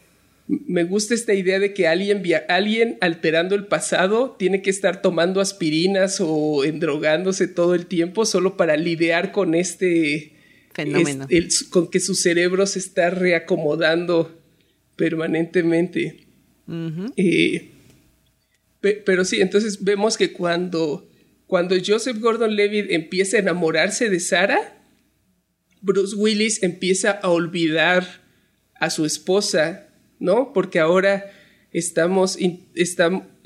[0.50, 5.42] Me gusta esta idea de que alguien, alguien alterando el pasado tiene que estar tomando
[5.42, 10.34] aspirinas o endrogándose todo el tiempo solo para lidiar con este
[10.74, 11.28] fenómeno.
[11.70, 14.42] con que su cerebro se está reacomodando
[14.96, 16.26] permanentemente.
[17.16, 17.70] Eh,
[18.82, 21.08] pero sí, entonces vemos que cuando,
[21.46, 24.82] cuando Joseph Gordon Levitt empieza a enamorarse de Sara,
[25.82, 28.24] Bruce Willis empieza a olvidar
[28.74, 29.89] a su esposa
[30.20, 30.54] ¿no?
[30.54, 31.32] Porque ahora
[31.72, 32.38] estamos,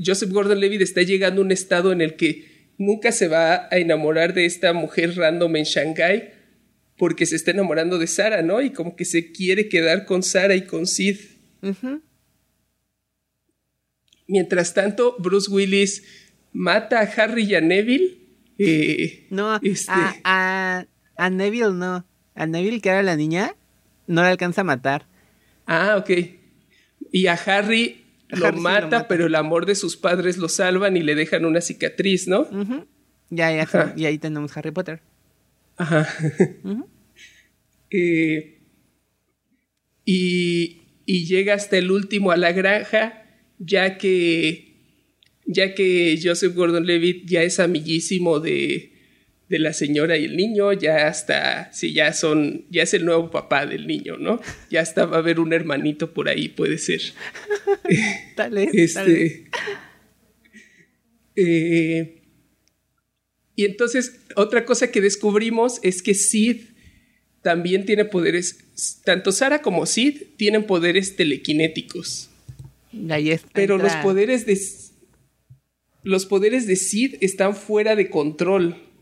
[0.03, 4.33] Joseph Gordon-Levitt está llegando a un estado en el que nunca se va a enamorar
[4.33, 6.33] de esta mujer random en Shanghai
[6.97, 8.61] porque se está enamorando de Sara, ¿no?
[8.61, 11.17] Y como que se quiere quedar con Sara y con Sid.
[14.27, 16.03] Mientras tanto, Bruce Willis
[16.51, 18.19] mata a Harry y a Neville.
[18.57, 22.05] Eh, no, este a, a, Neville no.
[22.35, 23.55] A Neville, que era la niña,
[24.07, 25.07] no la alcanza a matar.
[25.65, 26.11] Ah, ok.
[27.13, 31.13] Y a Harry, lo, mata, pero el amor de sus padres lo salvan y le
[31.13, 32.47] dejan una cicatriz, ¿no?
[33.29, 35.01] Ya, ya, y ahí tenemos Harry Potter.
[35.77, 36.07] Ajá.
[37.95, 38.57] Eh,
[40.03, 43.23] y, y, llega hasta el último a la granja,
[43.59, 44.73] ya que,
[45.45, 48.92] ya que Joseph Gordon-Levitt ya es amiguísimo de,
[49.53, 53.29] de la señora y el niño, ya hasta, si ya son, ya es el nuevo
[53.29, 54.41] papá del niño, ¿no?
[54.71, 57.01] Ya hasta va a haber un hermanito por ahí, puede ser.
[58.35, 59.45] tal este,
[61.35, 62.23] eh,
[63.55, 66.61] y entonces, otra cosa que descubrimos es que Sid
[67.43, 68.57] también tiene poderes,
[69.03, 72.31] tanto Sara como Sid tienen poderes telequinéticos.
[73.53, 74.59] Pero los poderes de
[76.01, 78.92] los poderes de Sid están fuera de control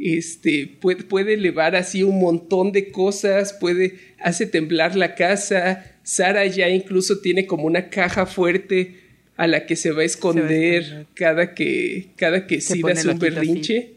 [0.00, 5.84] este, puede, puede, elevar así un montón de cosas, puede, hace temblar la casa.
[6.02, 8.96] Sara ya incluso tiene como una caja fuerte
[9.36, 13.94] a la que se va a esconder, cada que, cada que se da su berrinche.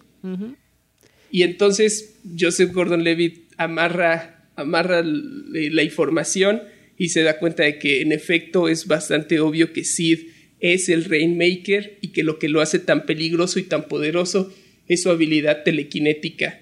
[1.32, 6.62] Y entonces Joseph Gordon Levitt amarra, amarra la información
[6.98, 10.20] y se da cuenta de que en efecto es bastante obvio que Sid
[10.60, 14.54] es el Rainmaker y que lo que lo hace tan peligroso y tan poderoso
[14.88, 16.60] es su habilidad telequinética,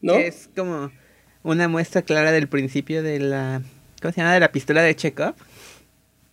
[0.00, 0.14] ¿no?
[0.14, 0.90] Es como
[1.42, 3.62] una muestra clara del principio de la.
[4.00, 4.34] ¿Cómo se llama?
[4.34, 5.34] De la pistola de Chekhov.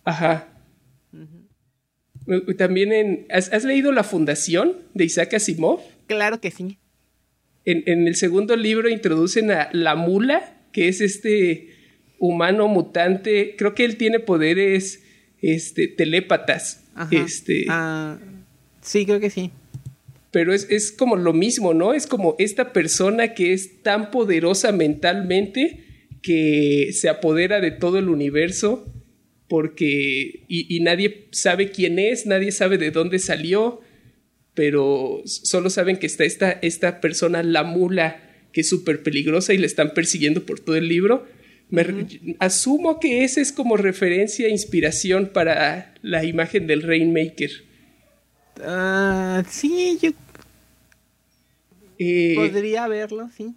[0.04, 0.48] Ajá.
[2.58, 3.26] También en.
[3.30, 5.80] ¿has, leído La Fundación de Isaac Asimov?
[6.06, 6.78] Claro que sí.
[7.64, 11.68] En, en, el segundo libro introducen a la mula, que es este
[12.18, 13.54] humano mutante.
[13.56, 15.02] Creo que él tiene poderes
[15.40, 16.84] este, telépatas.
[17.10, 17.64] Este.
[17.68, 18.18] Ah,
[18.82, 19.52] sí, creo que sí
[20.30, 21.92] pero es, como lo mismo, ¿no?
[21.92, 25.84] Es como esta persona que es tan poderosa mentalmente
[26.22, 28.86] que se apodera de todo el universo
[29.48, 33.80] porque y, nadie sabe quién es, nadie sabe de dónde salió,
[34.54, 38.22] pero solo saben que está esta, esta persona, la mula,
[38.52, 41.26] que es súper peligrosa y le están persiguiendo por todo el libro.
[41.68, 41.84] Me,
[42.38, 47.50] Asumo que esa es como referencia, e inspiración para la imagen del Rainmaker.
[48.62, 50.10] Ah, sí, yo
[51.98, 53.54] eh, podría verlo, sí.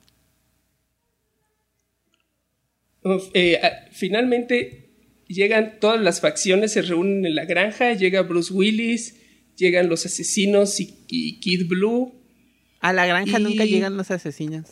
[3.34, 3.60] Eh,
[3.92, 4.90] finalmente
[5.28, 9.20] llegan todas las facciones, se reúnen en la granja, llega Bruce Willis,
[9.56, 12.14] llegan los asesinos y, Kid Blue.
[12.82, 14.72] A la granja nunca llegan los asesinos.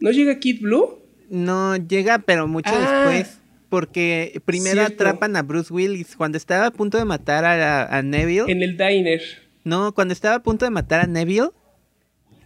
[0.00, 0.98] ¿No llega Kid Blue?
[1.30, 3.10] No, llega, pero mucho ah.
[3.10, 3.41] después.
[3.72, 6.14] Porque primero atrapan a Bruce Willis.
[6.14, 8.52] Cuando estaba a punto de matar a, Neville.
[8.52, 9.22] En el diner.
[9.64, 11.52] No, cuando estaba a punto de matar a Neville.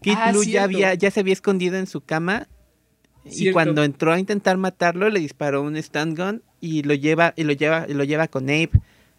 [0.03, 2.47] Kid ah, Blue ya, había, ya se había escondido en su cama.
[3.25, 7.43] Y cuando entró a intentar matarlo, le disparó un stun gun y lo lleva, y
[7.43, 8.71] lo lleva, y lo lleva con Abe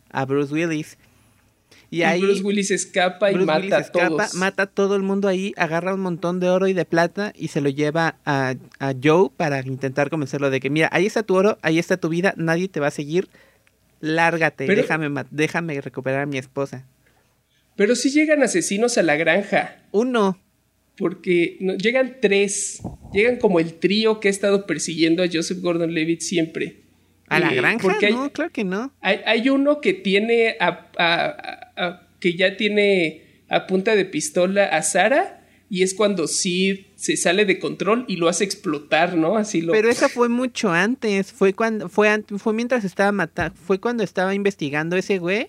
[0.10, 0.98] a Bruce Willis.
[1.90, 4.34] Y, ahí Bruce Willis escapa y mata a todos.
[4.36, 7.48] Mata a todo el mundo ahí, agarra un montón de oro y de plata y
[7.48, 8.56] se lo lleva a,
[9.02, 12.34] Joe para intentar convencerlo de que, mira, ahí está tu oro, ahí está tu vida,
[12.36, 13.30] nadie te va a seguir,
[14.02, 16.86] lárgate, déjame, déjame recuperar a mi esposa.
[17.78, 19.78] Pero si llegan asesinos a la granja.
[19.92, 20.38] Uno.
[20.98, 22.82] Porque llegan tres,
[23.14, 26.82] llegan como el trío que ha estado persiguiendo a Joseph Gordon-Levitt siempre.
[27.28, 27.98] ¿A la eh, granja?
[28.10, 28.94] no, claro que no.
[29.02, 30.58] Hay, uno que tiene
[32.20, 35.38] que ya tiene a punta de pistola a Sara
[35.70, 39.38] y es cuando Sid se sale de control y lo hace explotar, ¿no?
[39.38, 39.74] Así lo...
[39.74, 44.34] Pero esa fue mucho antes, fue cuando fue fue mientras estaba matando, fue cuando estaba
[44.34, 45.48] investigando ese güey.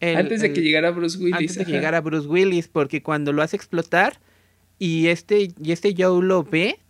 [0.00, 1.34] antes de que llegara Bruce Willis.
[1.34, 4.20] Antes de que llegara Bruce Willis, porque cuando lo hace explotar
[4.78, 6.80] y este y este Joe lo ve,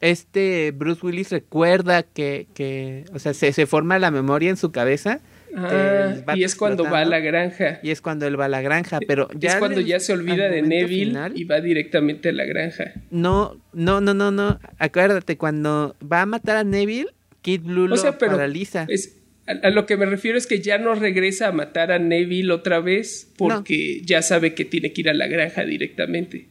[0.00, 4.72] este Bruce Willis recuerda que, que o sea, se, se forma la memoria en su
[4.72, 5.20] cabeza.
[5.56, 7.80] Ah, y es cuando va a la granja.
[7.82, 10.48] Y es cuando él va a la granja, pero ya es cuando ya se olvida
[10.48, 12.92] de Neville final, y va directamente a la granja.
[13.10, 14.60] No, no, no, no, no.
[14.78, 17.08] Acuérdate, cuando va a matar a Neville,
[17.42, 18.86] Kid Blue lo O sea, pero paraliza.
[18.88, 21.98] es, a, a lo que me refiero es que ya no regresa a matar a
[21.98, 26.46] Neville otra vez porque ya sabe que tiene que ir a la granja directamente.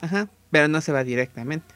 [0.00, 1.74] Ajá, pero no se va directamente.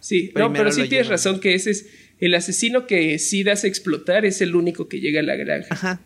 [0.00, 1.86] Sí, no, pero sí tienes razón que ese es
[2.20, 5.68] el asesino que sí das a explotar es el único que llega a la granja.
[5.70, 6.00] Ajá.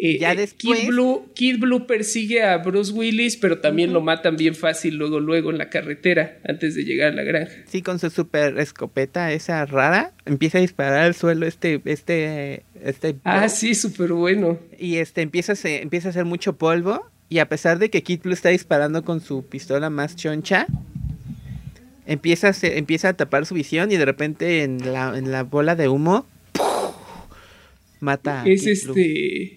[0.00, 4.00] Eh, Ya eh, después- Kid Blue, Kid Blue persigue a Bruce Willis, pero también lo
[4.00, 7.52] matan bien fácil luego, luego en la carretera antes de llegar a la granja.
[7.66, 13.16] Sí, con su super escopeta esa rara, empieza a disparar al suelo este, este, este.
[13.24, 14.60] Ah, sí, súper bueno.
[14.78, 17.10] Y este empieza a, empieza a hacer mucho polvo.
[17.30, 20.66] Y a pesar de que Kid Blue está disparando con su pistola más choncha,
[22.08, 25.44] empieza a, se- empieza a tapar su visión y de repente en la, en la
[25.44, 26.26] bola de humo
[28.00, 28.94] mata a es Blue.
[28.96, 29.54] este.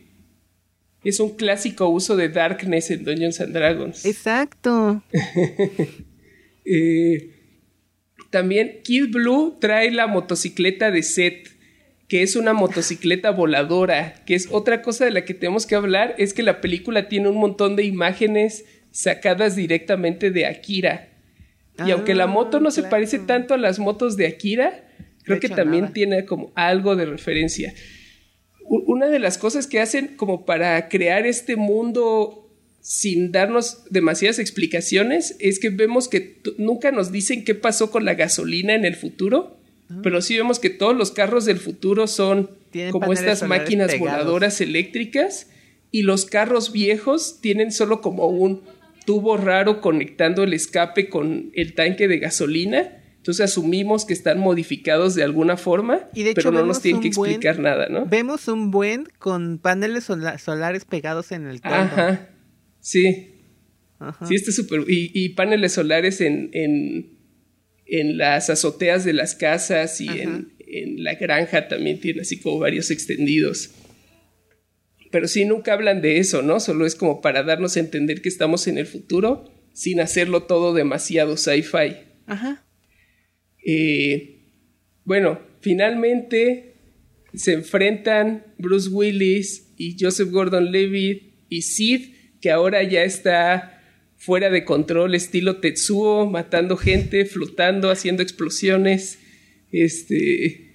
[1.03, 4.05] Es un clásico uso de Darkness en Dungeons and Dragons.
[4.05, 5.03] Exacto.
[6.63, 7.31] Eh,
[8.29, 11.47] también Kid Blue trae la motocicleta de Seth,
[12.07, 16.13] que es una motocicleta voladora, que es otra cosa de la que tenemos que hablar,
[16.19, 21.09] es que la película tiene un montón de imágenes sacadas directamente de Akira.
[21.79, 22.91] Y Ah, aunque la moto no se claro.
[22.91, 24.87] parece tanto a las motos de Akira,
[25.23, 25.93] creo De que también nada.
[25.93, 27.73] tiene como algo de referencia.
[28.65, 32.49] Una de las cosas que hacen como para crear este mundo
[32.79, 38.13] sin darnos demasiadas explicaciones es que vemos que nunca nos dicen qué pasó con la
[38.15, 39.57] gasolina en el futuro,
[40.03, 44.19] pero sí vemos que todos los carros del futuro son Tienen como estas máquinas pegados.
[44.23, 45.47] voladoras eléctricas
[45.91, 48.61] y los carros viejos tienen solo como un
[49.05, 52.97] tubo raro conectando el escape con el tanque de gasolina.
[53.17, 57.01] Entonces asumimos que están modificados de alguna forma, Y de hecho pero no nos tienen
[57.03, 58.05] que buen- explicar nada, ¿no?
[58.07, 61.75] Vemos un buen con paneles sola- solares pegados en el toldo.
[61.77, 62.29] Ajá.
[62.79, 63.35] Sí.
[63.99, 64.25] Ajá.
[64.25, 64.81] Sí, está súper.
[64.87, 67.11] Y, y paneles solares en, en,
[67.85, 72.57] en las azoteas de las casas y en, en la granja también tiene así como
[72.57, 73.69] varios extendidos.
[75.11, 76.59] Pero sí, nunca hablan de eso, ¿no?
[76.59, 80.73] Solo es como para darnos a entender que estamos en el futuro sin hacerlo todo
[80.73, 81.97] demasiado sci-fi.
[82.25, 82.65] Ajá.
[83.65, 84.39] Eh,
[85.03, 86.75] bueno, finalmente
[87.33, 93.81] se enfrentan Bruce Willis y Joseph Gordon-Levitt y Sid, que ahora ya está
[94.17, 99.19] fuera de control, estilo Tetsuo, matando gente, flotando, haciendo explosiones.
[99.71, 100.69] Este.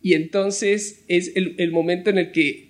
[0.00, 2.67] Y entonces es el, el momento en el que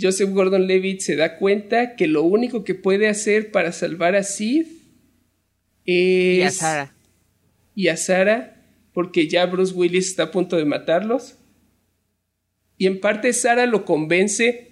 [0.00, 4.66] Joseph Gordon-Levitt se da cuenta que lo único que puede hacer para salvar a Sid
[5.84, 6.94] es Y a Sara.
[7.74, 8.62] y a Sara,
[8.92, 11.36] porque ya Bruce Willis está a punto de matarlos.
[12.78, 14.68] Y en parte Sara lo convence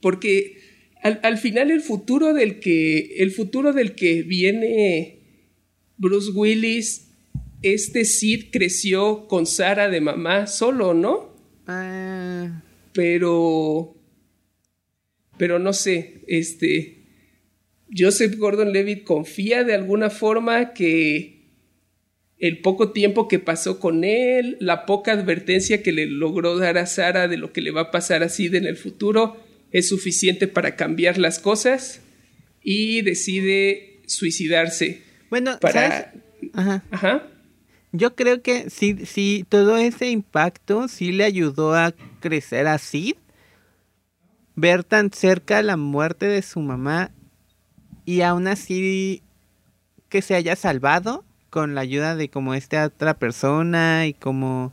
[0.00, 0.58] porque
[1.02, 5.18] al, al final el futuro del que el futuro del que viene
[5.96, 7.08] Bruce Willis
[7.62, 11.34] este Sid creció con Sara de mamá solo, ¿no?
[11.66, 13.96] Ah, Pero
[15.36, 17.04] pero no sé, este
[17.96, 21.34] Joseph Gordon-Levitt confía de alguna forma que
[22.38, 26.86] el poco tiempo que pasó con él, la poca advertencia que le logró dar a
[26.86, 29.36] Sara de lo que le va a pasar a Sid en el futuro,
[29.70, 32.00] es suficiente para cambiar las cosas
[32.62, 35.02] y decide suicidarse.
[35.30, 35.72] bueno, Para.
[35.72, 36.22] ¿sabes?
[36.52, 36.84] Ajá.
[36.90, 37.28] Ajá.
[37.92, 43.14] Yo creo que sí, sí, todo ese impacto sí le ayudó a crecer a Sid.
[44.56, 47.10] Ver tan cerca la muerte de su mamá
[48.04, 49.22] y aún así
[50.08, 54.72] que se haya salvado con la ayuda de como esta otra persona y como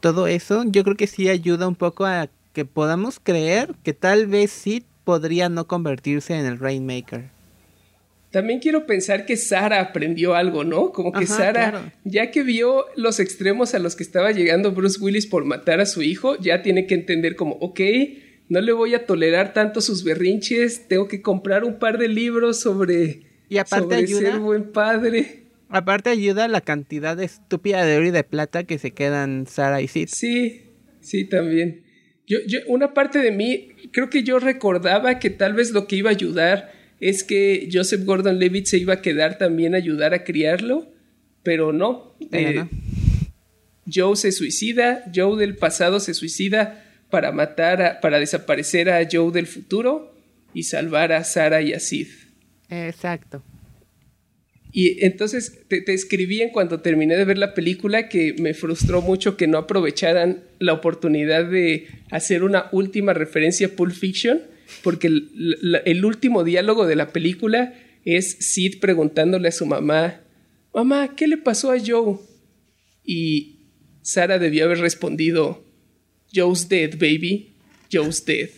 [0.00, 4.26] todo eso, yo creo que sí ayuda un poco a que podamos creer que tal
[4.26, 7.30] vez Sid podría no convertirse en el Rainmaker.
[8.30, 10.90] También quiero pensar que Sara aprendió algo, ¿no?
[10.90, 11.92] Como que Ajá, Sara, claro.
[12.04, 15.86] ya que vio los extremos a los que estaba llegando Bruce Willis por matar a
[15.86, 17.80] su hijo, ya tiene que entender como, ok,
[18.52, 22.60] no le voy a tolerar tanto sus berrinches, tengo que comprar un par de libros
[22.60, 25.44] sobre, Y aparte sobre ayuda- ser buen padre.
[25.68, 29.80] Aparte ayuda la cantidad de estúpida de oro y de plata que se quedan Sara
[29.80, 30.08] y Sid.
[30.12, 30.62] Sí,
[31.00, 31.84] sí, también.
[32.26, 35.96] Yo, yo, una parte de mí, creo que yo recordaba que tal vez lo que
[35.96, 40.12] iba a ayudar es que Joseph Gordon Levitt se iba a quedar también a ayudar
[40.14, 40.92] a criarlo,
[41.42, 42.16] pero no.
[42.30, 42.68] Pero Eh, no.
[43.92, 49.30] Joe se suicida, Joe del pasado se suicida para matar, a- para desaparecer a Joe
[49.32, 50.14] del futuro
[50.54, 52.08] y salvar a Sara y a Sid.
[52.70, 53.42] Exacto.
[54.72, 59.02] Y entonces te, te, escribí en cuanto terminé de ver la película que me frustró
[59.02, 64.40] mucho que no aprovecharan la oportunidad de hacer una última referencia a Pulp Fiction,
[64.82, 67.74] porque el, el último diálogo de la película
[68.06, 70.22] es Sid preguntándole a su mamá,
[70.74, 72.16] mamá, ¿qué le pasó a Joe?
[73.04, 73.58] Y
[74.00, 75.62] Sara debió haber respondido,
[76.32, 77.54] Joe's dead, baby,
[77.92, 78.48] Joe's dead.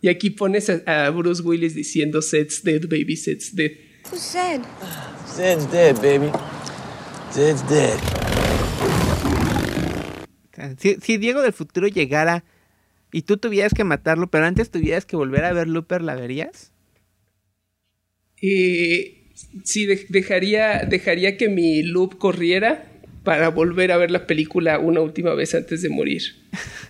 [0.00, 3.72] y aquí pones a, Bruce Willis diciendo, Sid's dead, baby, Sid's dead.
[4.10, 4.62] Who's Zed?
[5.26, 6.30] Zed's dead, baby.
[7.32, 7.98] Zed's dead.
[10.78, 12.44] Si, si, Diego del futuro llegara
[13.12, 16.72] y tú tuvieras que matarlo, pero antes tuvieras que volver a ver Looper, ¿la verías?
[18.40, 19.30] Eh,
[19.64, 22.93] sí, de dejaría, dejaría que mi loop corriera
[23.24, 26.22] para volver a ver la película una última vez antes de morir.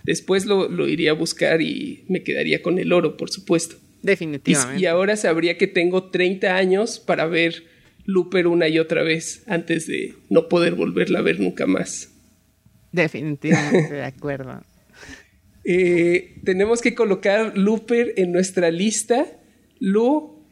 [0.03, 3.77] Después lo, lo iría a buscar y me quedaría con el oro, por supuesto.
[4.03, 4.79] Definitivamente.
[4.79, 7.63] Y, y, ahora sabría que tengo 30 años para ver
[8.05, 12.11] Looper una y otra vez antes de no poder volverla a ver nunca más.
[12.91, 14.61] Definitivamente, de acuerdo.
[15.63, 19.25] Eh, tenemos que colocar Looper en nuestra lista.
[19.79, 20.45] Lu,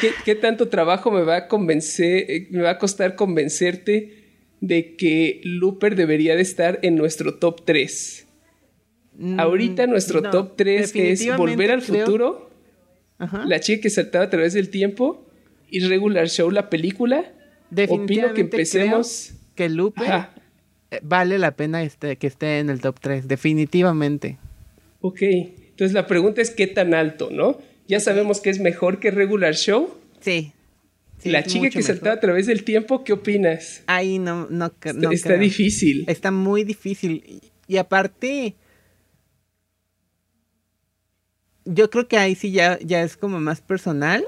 [0.00, 4.27] ¿qué, ¿qué, tanto trabajo me va a convencer, eh, me va a costar convencerte
[4.60, 8.26] de que Looper debería de estar en nuestro top 3?
[9.18, 12.04] Mm, Ahorita nuestro no, top 3 es Volver al creo...
[12.06, 12.50] Futuro.
[13.18, 13.44] Ajá.
[13.46, 15.26] La chica que saltaba a través del tiempo
[15.70, 17.32] y Regular Show, la película.
[17.88, 19.34] Opino que empecemos.
[19.54, 20.34] que Looper Ajá.
[21.02, 24.38] vale la pena este, que esté en el top 3, definitivamente.
[25.00, 27.58] Ok, entonces la pregunta es: ¿qué tan alto, no?
[27.88, 29.90] Ya sabemos que es mejor que Regular Show.
[30.20, 30.52] Sí.
[31.18, 33.82] Sí la chica que saltaba a través del tiempo, ¿qué opinas?
[33.86, 35.40] Ahí no, no, no Está creo.
[35.40, 36.04] difícil.
[36.08, 37.22] Está muy difícil.
[37.26, 38.56] Y, y aparte
[41.64, 44.26] yo creo que ahí sí ya, ya es como más personal.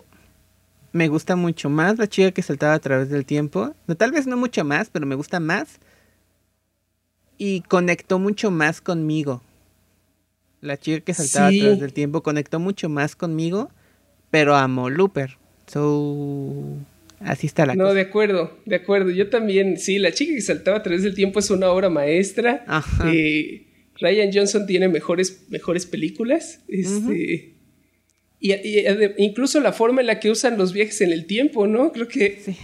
[0.93, 3.75] Me gusta mucho más la chica que saltaba a través del tiempo.
[3.87, 5.79] No, tal vez no mucho más, pero me gusta más.
[7.39, 9.43] Y conectó mucho más conmigo.
[10.61, 11.61] La chica que saltaba Sí.
[11.61, 13.71] a través del tiempo conectó mucho más conmigo,
[14.31, 15.39] pero amo Looper.
[15.71, 16.79] So,
[17.21, 17.95] así está la No, cosa.
[17.95, 19.11] de acuerdo, de acuerdo.
[19.11, 22.65] Yo también, sí, La chica que saltaba a través del tiempo es una obra maestra.
[22.67, 23.11] Ajá.
[23.13, 23.67] Eh,
[24.01, 26.61] Ryan Johnson tiene mejores, mejores películas.
[26.69, 27.55] Este,
[28.41, 28.53] y,
[29.19, 31.93] incluso la forma en la que usan los viajes en el tiempo, ¿no?
[31.93, 32.57] Creo que Sí.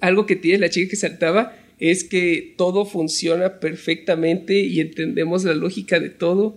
[0.00, 5.54] algo que tiene la chica que saltaba es que todo funciona perfectamente y entendemos la
[5.54, 6.56] lógica de todo.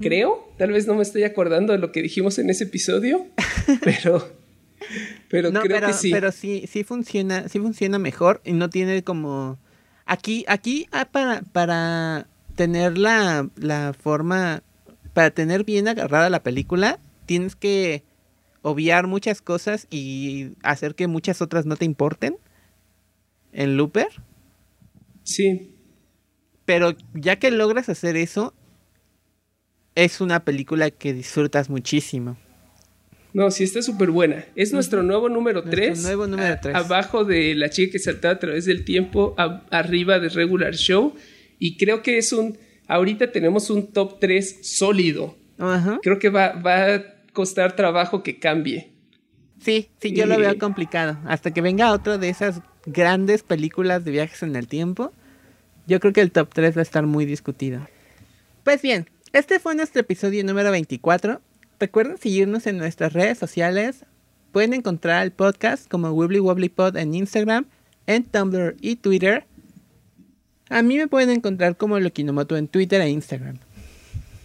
[0.00, 3.26] Creo, tal vez no me estoy acordando de lo que dijimos en ese episodio,
[3.84, 4.24] pero,
[5.28, 6.10] pero no, creo pero, que sí.
[6.10, 9.58] pero sí, sí funciona, sí funciona mejor y no tiene como
[10.06, 12.26] aquí, aquí ah, para, para
[12.56, 14.62] tener la, la forma,
[15.12, 18.04] para tener bien agarrada la película, tienes que
[18.62, 22.38] obviar muchas cosas y hacer que muchas otras no te importen
[23.52, 24.08] en Looper.
[25.22, 25.74] Sí,
[26.64, 28.54] Pero ya que logras hacer eso,
[29.94, 32.36] es una película que disfrutas muchísimo.
[33.34, 34.46] No, sí está súper buena.
[34.56, 36.02] Es nuestro nuevo número Nuestro 3.
[36.04, 36.74] nuevo número tres.
[36.74, 41.14] Abajo de La chica que saltaba a través del tiempo, a- arriba de Regular Show.
[41.58, 42.56] Y creo que es un...
[42.86, 45.36] Ahorita tenemos un top 3 sólido.
[45.58, 45.98] Ajá.
[46.02, 48.92] Creo que va, va a costar trabajo que cambie.
[49.60, 51.18] Sí, sí, yo lo veo complicado.
[51.26, 55.12] Hasta que venga otra de esas grandes películas de viajes en el tiempo,
[55.86, 57.86] yo creo que el top 3 va a estar muy discutido.
[58.62, 61.40] Pues bien, este fue nuestro episodio número 24.
[61.84, 64.06] Recuerden seguirnos en nuestras redes sociales.
[64.52, 67.66] Pueden encontrar el podcast como Wibbly Wobbly Pod en Instagram,
[68.06, 69.44] en Tumblr y Twitter.
[70.70, 73.58] A mí me pueden encontrar como Lokinomoto en Twitter e Instagram.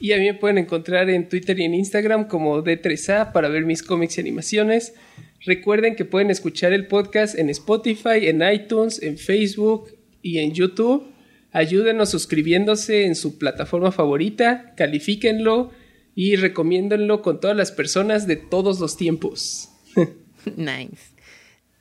[0.02, 3.64] Y a mí me pueden encontrar en Twitter y en Instagram como D3A para ver
[3.64, 4.94] mis cómics y animaciones.
[5.46, 11.08] Recuerden que pueden escuchar el podcast en Spotify, en iTunes, en Facebook y en YouTube.
[11.54, 15.72] Ayúdenos suscribiéndose en su plataforma favorita, califíquenlo
[16.22, 19.70] y recomiéndenlo con todas las personas de todos los tiempos.
[20.58, 21.14] nice.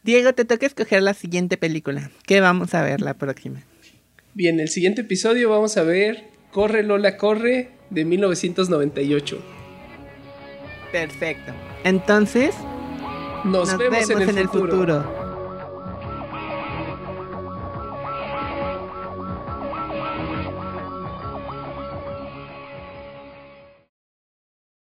[0.05, 2.13] Diego, te toca escoger la siguiente película.
[2.25, 3.65] ¿Qué vamos a ver la próxima?
[4.35, 9.43] Bien, el siguiente episodio vamos a ver Corre Lola Corre de 1998.
[10.93, 11.53] Perfecto.
[11.83, 12.55] Entonces,
[13.45, 14.71] Nos, vemos, en el futuro.
[14.71, 15.28] futuro.